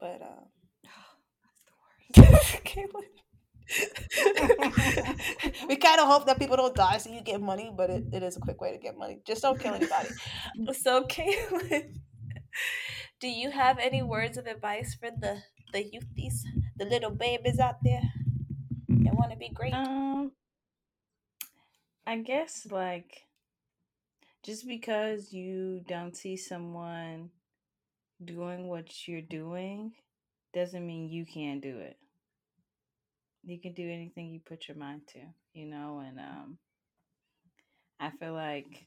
[0.00, 0.44] But uh
[2.14, 2.96] that's the worst.
[5.68, 8.22] we kind of hope that people don't die so you get money, but it, it
[8.22, 9.20] is a quick way to get money.
[9.26, 10.08] Just don't kill anybody.
[10.72, 11.94] so, Caitlin,
[13.20, 15.42] do you have any words of advice for the
[15.72, 16.42] the youthies,
[16.76, 18.02] the little babies out there
[18.88, 19.72] that want to be great?
[19.72, 20.32] Um,
[22.06, 23.22] I guess like
[24.42, 27.30] just because you don't see someone
[28.22, 29.92] doing what you're doing
[30.52, 31.96] doesn't mean you can't do it
[33.44, 35.20] you can do anything you put your mind to,
[35.52, 36.58] you know, and um
[38.00, 38.86] I feel like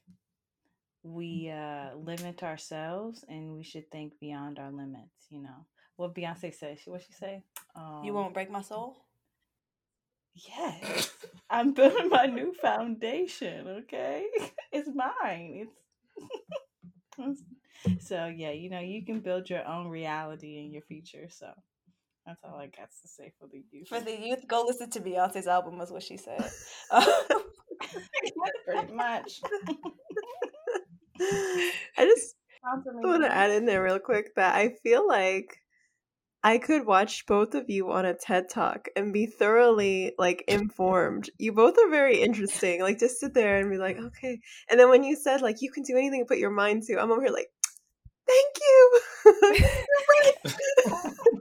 [1.02, 5.66] we uh limit ourselves and we should think beyond our limits, you know.
[5.96, 7.42] What Beyonce said, what she say?
[7.74, 8.96] Um, you won't break my soul?
[10.34, 11.10] Yes.
[11.48, 14.26] I'm building my new foundation, okay?
[14.72, 15.68] It's mine.
[17.18, 17.42] It's
[18.08, 21.28] so yeah, you know, you can build your own reality in your future.
[21.30, 21.48] So
[22.26, 23.88] that's all I got to say for the youth.
[23.88, 26.50] For the youth, go listen to Beyonce's album, was what she said.
[28.66, 29.40] Pretty much.
[31.20, 35.60] I just want to add in there real quick that I feel like
[36.42, 41.30] I could watch both of you on a TED Talk and be thoroughly like informed.
[41.38, 42.82] You both are very interesting.
[42.82, 44.40] Like just sit there and be like, okay.
[44.68, 47.00] And then when you said like you can do anything and put your mind to,
[47.00, 47.50] I'm over here like,
[48.26, 49.00] thank you.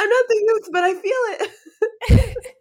[0.00, 2.36] I'm not the youth, but I feel it.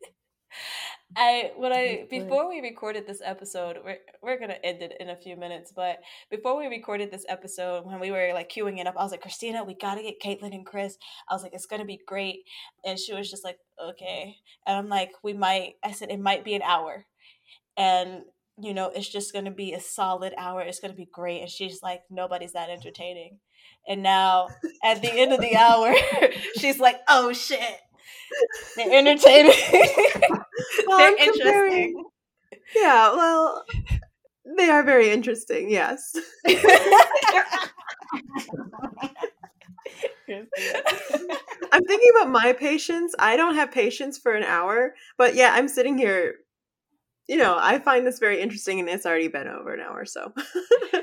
[1.16, 5.16] I when I before we recorded this episode, we're we're gonna end it in a
[5.16, 5.98] few minutes, but
[6.30, 9.22] before we recorded this episode, when we were like queuing it up, I was like,
[9.22, 10.98] Christina, we gotta get Caitlin and Kris.
[11.28, 12.44] I was like, it's gonna be great,
[12.86, 14.38] and she was just like, okay,
[14.68, 15.76] and I'm like, we might.
[15.84, 17.06] I said it might be an hour,
[17.76, 18.22] and
[18.62, 20.62] you know, it's just gonna be a solid hour.
[20.62, 23.40] It's gonna be great, and she's like, nobody's that entertaining.
[23.90, 24.50] And now
[24.84, 25.96] at the end of the hour,
[26.58, 27.60] she's like, oh shit.
[28.78, 29.52] They're entertaining.
[30.88, 32.06] well, They're interesting.
[32.76, 33.66] Yeah, well,
[34.58, 36.16] they are very interesting, yes.
[41.72, 43.16] I'm thinking about my patience.
[43.18, 46.36] I don't have patience for an hour, but yeah, I'm sitting here.
[47.28, 50.06] You know, I find this very interesting, and it's already been over an hour.
[50.06, 50.34] So,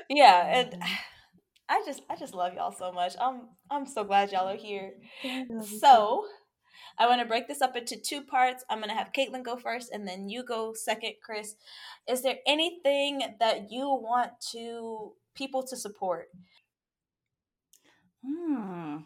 [0.09, 0.81] yeah, and
[1.69, 3.15] I just I just love y'all so much.
[3.21, 4.95] I'm I'm so glad y'all are here.
[5.81, 6.25] So
[6.99, 8.65] I want to break this up into two parts.
[8.71, 11.57] I'm going to have Caitlin go first and then you go second, Kris.
[12.09, 16.29] Is there anything that you want to people to support?
[18.25, 18.99] Hmm.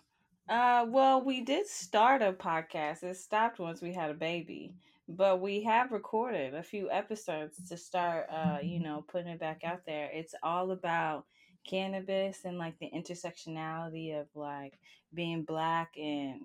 [0.49, 3.03] Uh, well, we did start a podcast.
[3.03, 4.75] It stopped once we had a baby,
[5.09, 8.27] but we have recorded a few episodes to start.
[8.33, 10.11] Uh, you know, putting it back out there.
[10.13, 11.25] It's all about
[11.69, 14.79] cannabis and like the intersectionality of like
[15.15, 16.43] being black and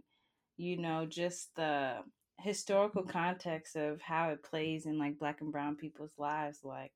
[0.57, 1.95] you know just the
[2.39, 6.91] historical context of how it plays in like black and brown people's lives like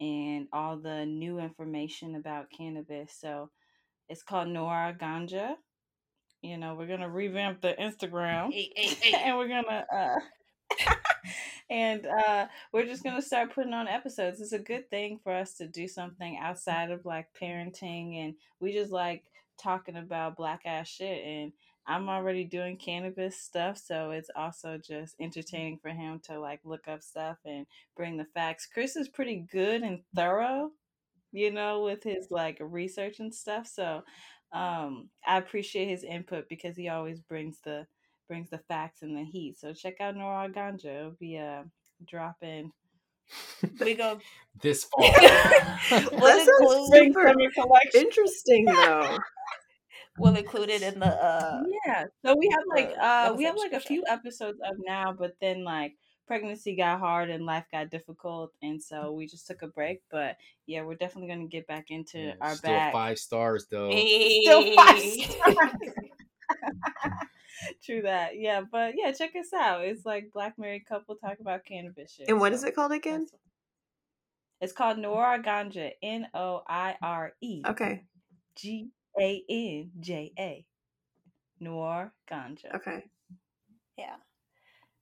[0.00, 3.50] and all the new information about cannabis so
[4.08, 5.54] it's called Noire Ganja.
[6.42, 9.22] You know, we're gonna revamp the Instagram, Hey, hey, hey.
[9.24, 10.94] and we're gonna uh,
[11.70, 14.40] and uh, we're just gonna start putting on episodes.
[14.40, 18.72] It's a good thing for us to do something outside of like parenting, and we
[18.72, 19.24] just like
[19.60, 21.24] talking about black ass shit.
[21.24, 21.52] And
[21.86, 26.88] I'm already doing cannabis stuff, so it's also just entertaining for him to like look
[26.88, 27.66] up stuff and
[27.96, 28.66] bring the facts.
[28.72, 30.70] Kris is pretty good and thorough
[31.32, 33.66] you know, with his like research and stuff.
[33.66, 34.02] So
[34.52, 37.86] um I appreciate his input because he always brings the
[38.28, 39.58] brings the facts and the heat.
[39.58, 40.84] So check out Noire Ganja.
[40.86, 41.62] It'll be a uh,
[42.06, 42.72] dropping
[43.80, 44.18] we go
[44.62, 45.10] this fall.
[46.12, 48.00] we'll spring summer collection.
[48.00, 49.18] Interesting though.
[50.18, 52.04] we'll include it in the uh Yeah.
[52.24, 55.64] So we have like uh we have like a few episodes up now, but then
[55.64, 55.94] like
[56.26, 60.02] pregnancy got hard and life got difficult and so we just took a break.
[60.10, 62.92] But yeah, we're definitely gonna get back into Yeah, our Still bag.
[62.92, 63.90] five stars though.
[63.90, 65.70] Still five stars.
[67.84, 68.38] True that.
[68.38, 69.84] Yeah, but yeah, check us out.
[69.84, 72.28] It's like black married couple talk about cannabis shit.
[72.28, 73.26] And what is so it called again?
[74.60, 75.92] It's called Noire Ganja.
[76.02, 78.04] N O I R E Okay.
[78.56, 78.90] G
[79.20, 80.64] A N J A.
[81.60, 82.74] Noire Ganja.
[82.76, 83.04] Okay.
[83.98, 84.16] Yeah.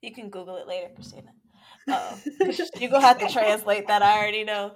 [0.00, 1.30] You can Google it later, Christina.
[1.88, 2.52] Uh, you're
[2.90, 4.02] gonna have to translate that.
[4.02, 4.74] I already know.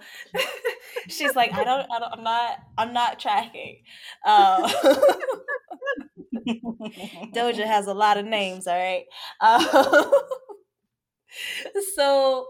[1.09, 3.79] She's like, I don't, I don't, I'm not, I'm not tracking.
[4.25, 4.71] Uh,
[6.47, 8.67] Doja has a lot of names.
[8.67, 9.05] All right.
[9.41, 10.11] Uh,
[11.97, 12.47] so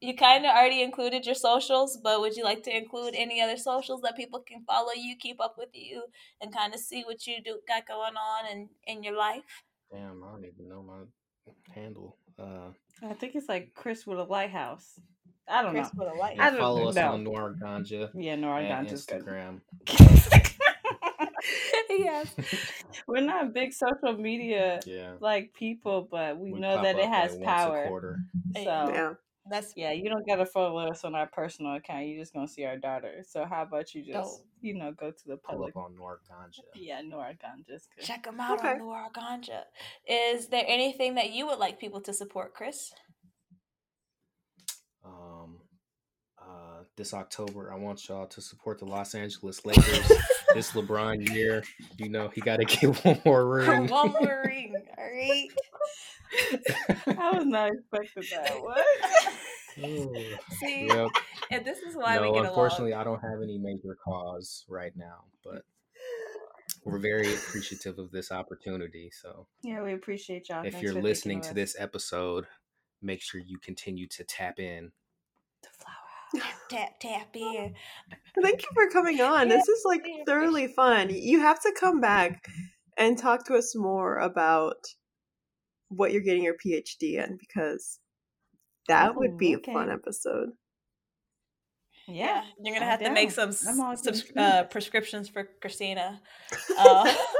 [0.00, 3.56] you kind of already included your socials, but would you like to include any other
[3.56, 6.04] socials that people can follow you, keep up with you,
[6.40, 9.64] and kind of see what you do got going on in in your life?
[9.92, 12.16] Damn, I don't even know my handle.
[12.38, 12.70] Uh,
[13.02, 14.98] I think it's like Kris with a lighthouse.
[15.48, 15.80] I don't know.
[15.80, 16.04] Kris know.
[16.04, 16.38] with a light.
[16.38, 17.12] I yeah, don't follow us know.
[17.12, 19.06] on Noire Ganja Yeah, Nora and Ganja's.
[19.06, 19.60] Instagram.
[21.90, 22.34] yes.
[23.06, 27.30] We're not big social media Yeah, like people, but we, know that it up, has
[27.32, 27.86] like, once a power.
[27.88, 28.16] quarter.
[28.54, 29.12] So Yeah.
[29.50, 32.06] That's yeah, you don't gotta follow us on our personal account.
[32.06, 33.24] You're just gonna see our daughter.
[33.26, 34.12] So how about you oh.
[34.12, 34.46] just Dope.
[34.60, 35.76] you know go to the Pull public?
[35.76, 36.60] up on Noire Ganja.
[36.74, 38.04] Yeah, Noire Ganja's good.
[38.04, 38.68] check them out Okay.
[38.72, 39.62] on Noire Ganja.
[40.06, 42.92] Is there anything that you would like people to support, Kris?
[46.80, 50.12] Uh, this October, I want y'all to support the Los Angeles Lakers.
[50.54, 51.62] this LeBron year,
[51.98, 53.86] you know, he got to get one more ring.
[53.88, 55.48] One more ring, all right?
[57.06, 58.60] I was not expecting that.
[58.60, 58.86] What?
[59.78, 60.12] Ooh,
[60.60, 61.08] See, yep.
[61.50, 63.00] and this is why no, we get unfortunately, along.
[63.00, 65.62] I don't have any major cause right now, but
[66.84, 69.10] we're very appreciative of this opportunity.
[69.10, 70.64] So, yeah, we appreciate y'all.
[70.64, 71.54] if Thanks you're listening to us.
[71.54, 72.46] this episode,
[73.00, 74.92] make sure you continue to tap in.
[76.32, 76.60] The flower house.
[76.70, 77.74] Tap tap in.
[78.42, 79.48] Thank you for coming on.
[79.48, 81.08] This is like thoroughly fun.
[81.10, 82.44] You have to come back
[82.96, 84.76] and talk to us more about
[85.88, 87.98] what you're getting your PhD in because
[88.88, 89.70] that would be okay.
[89.70, 90.50] a fun episode.
[92.06, 93.80] Yeah, Yeah, you're gonna I'm have to make some some
[94.36, 96.20] uh, prescriptions for Christina.
[96.78, 97.14] Uh,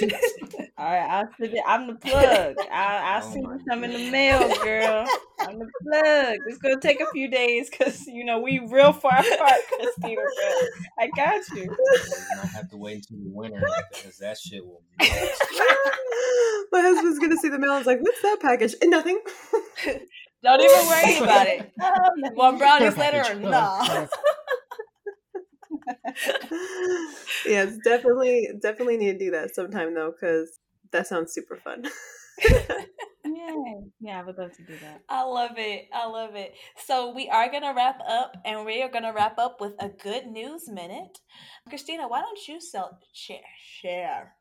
[0.78, 1.62] All right, I'll send it.
[1.66, 2.56] I'm the plug.
[2.70, 5.06] I, I'll Oh send my you some in the mail, girl.
[5.40, 6.38] I'm the plug.
[6.46, 10.22] It's gonna take a few days because you know we real far apart, Christina.
[10.24, 11.62] But I got you.
[11.62, 13.62] You don't have to wait until the winter
[13.92, 14.82] because that shit will.
[14.98, 15.06] Be
[16.72, 19.20] My husband's gonna see the mail and is like, "What's that package?" And nothing.
[20.42, 21.70] don't even worry about it.
[22.34, 24.08] One brownies later, or Package.
[27.46, 30.58] yes, definitely, definitely need to do that sometime though, because
[30.92, 31.84] that sounds super fun.
[33.24, 35.02] Yeah, yeah, I would love to do that.
[35.08, 35.88] I love it.
[35.92, 36.54] I love it.
[36.86, 40.26] So we are gonna wrap up, and we are gonna wrap up with a good
[40.26, 41.18] news minute.
[41.68, 43.38] Christina, why don't you sell share
[43.80, 44.34] share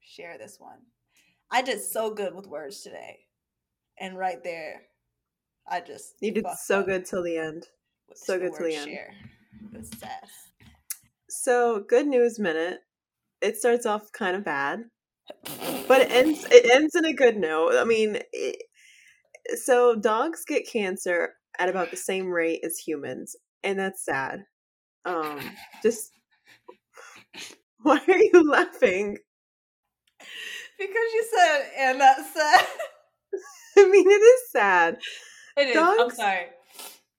[0.00, 0.78] share this one?
[1.50, 3.20] I did so good with words today,
[3.98, 4.82] and right there,
[5.68, 7.66] I just You did so up good till the end.
[8.14, 8.90] so good till the end.
[8.90, 9.14] Share.
[9.98, 10.28] Sad.
[11.46, 12.80] So, good news minute.
[13.40, 14.80] It starts off kind of bad.
[15.86, 17.76] but it ends it ends in a good note.
[17.76, 18.64] I mean, it,
[19.54, 24.40] so dogs get cancer at about the same rate as humans, and that's sad.
[25.04, 25.38] Um,
[25.84, 26.10] just
[27.80, 29.16] why are you laughing?
[30.76, 32.66] Because you said, and that's sad.
[33.78, 34.98] I mean, it is sad.
[35.56, 35.76] It is.
[35.76, 36.46] I'm sorry.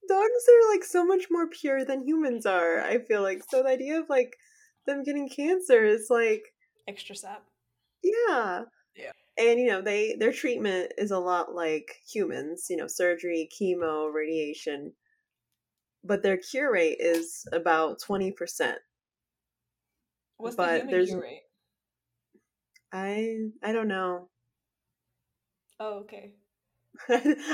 [0.08, 2.82] Dogs are like so much more pure than humans are.
[2.82, 4.36] I feel like so the idea of like
[4.86, 6.54] them getting cancer is like
[6.88, 7.44] Extra sap.
[8.04, 8.64] yeah
[8.96, 9.12] Yeah.
[9.38, 14.14] and you know they their treatment is a lot like humans you know surgery chemo
[14.14, 14.94] radiation
[16.06, 18.76] but their cure rate is about 20%
[20.38, 21.42] What's But the human there's- cure rate?
[22.94, 24.30] i i don't know
[25.80, 26.34] Oh, okay.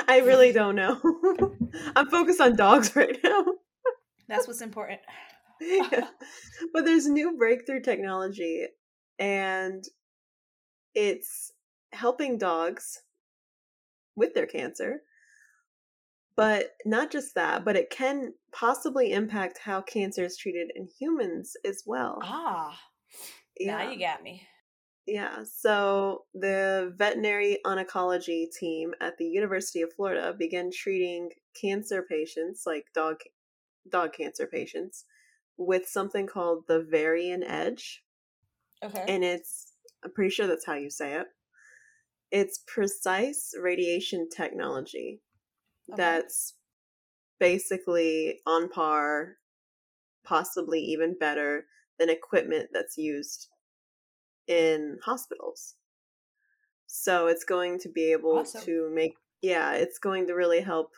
[0.07, 0.99] i really don't know
[1.95, 3.45] i'm focused on dogs right now
[4.27, 5.01] That's what's important.
[5.61, 6.07] Yeah.
[6.73, 8.65] but there's new breakthrough technology
[9.19, 9.83] and
[10.95, 11.51] it's
[11.91, 13.01] helping dogs
[14.15, 15.01] with their cancer
[16.35, 21.53] but not just that but it can possibly impact how cancer is treated in humans
[21.65, 22.77] as well Ah,
[23.59, 24.47] now you got me.
[25.05, 32.63] Yeah, so the veterinary oncology team at the University of Florida began treating cancer patients,
[32.65, 33.19] like dog
[33.89, 35.05] dog cancer patients,
[35.57, 38.05] with something called the Varian Edge,
[38.83, 39.07] Okay.
[39.07, 39.73] and it's
[40.03, 41.27] I'm pretty sure that's how you say it.
[42.31, 45.21] It's precise radiation technology
[45.91, 46.17] Okay.
[46.17, 46.55] that's
[47.39, 49.37] basically on par,
[50.23, 51.67] possibly even better
[51.99, 53.49] than equipment that's used
[54.47, 55.75] in hospitals.
[56.87, 58.61] So it's going to be able Awesome.
[58.65, 60.91] to make, yeah, it's going to really help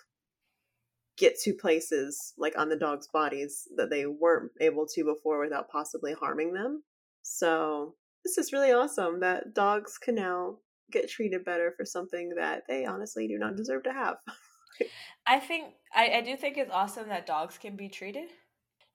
[1.17, 5.69] get to places like on the dog's bodies that they weren't able to before without
[5.69, 6.83] possibly harming them.
[7.21, 10.57] So this is really awesome that dogs can now
[10.91, 14.17] get treated better for something that they honestly do not deserve to have.
[15.27, 18.29] I think I, I do think it's awesome that dogs can be treated.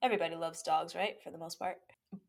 [0.03, 1.15] Everybody loves dogs, right?
[1.23, 1.77] For the most part.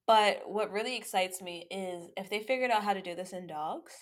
[0.06, 3.46] But what really excites me is if they figured out how to do this in
[3.46, 3.92] dogs,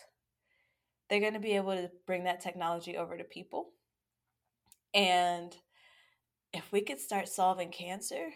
[1.09, 3.71] they're going to be able to bring that technology over to people.
[4.95, 5.55] And
[6.53, 8.29] if we could start solving cancer,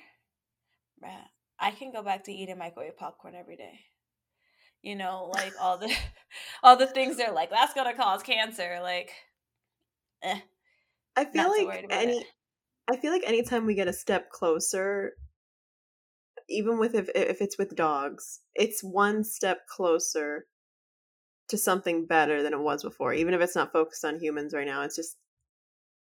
[1.03, 1.25] bruh,
[1.59, 3.81] I can go back to eating microwave popcorn every day.
[4.83, 5.95] You know, like all the
[6.63, 9.11] all the things they're like that's going to cause cancer, like
[10.23, 10.41] eh.
[11.17, 12.27] I feel like any it.
[12.91, 15.13] I feel like anytime we get a step closer,
[16.49, 20.47] even with if if it's with dogs, it's one step closer
[21.49, 23.13] to something better than it was before.
[23.13, 25.17] Even if it's not focused on humans right now, it's just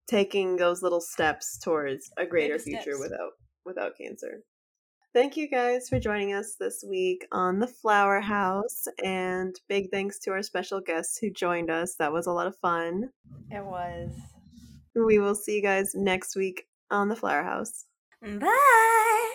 [0.06, 3.00] taking those little steps towards a greater Baby future steps.
[3.00, 3.30] without
[3.64, 4.42] without cancer.
[5.14, 10.18] Thank you guys for joining us this week on the Flower House, and big thanks
[10.20, 11.94] to our special guests who joined us.
[12.00, 13.10] That was a lot of fun.
[13.50, 14.10] It was.
[14.96, 17.84] We will see you guys next week on the Flower House.
[18.22, 19.30] Bye.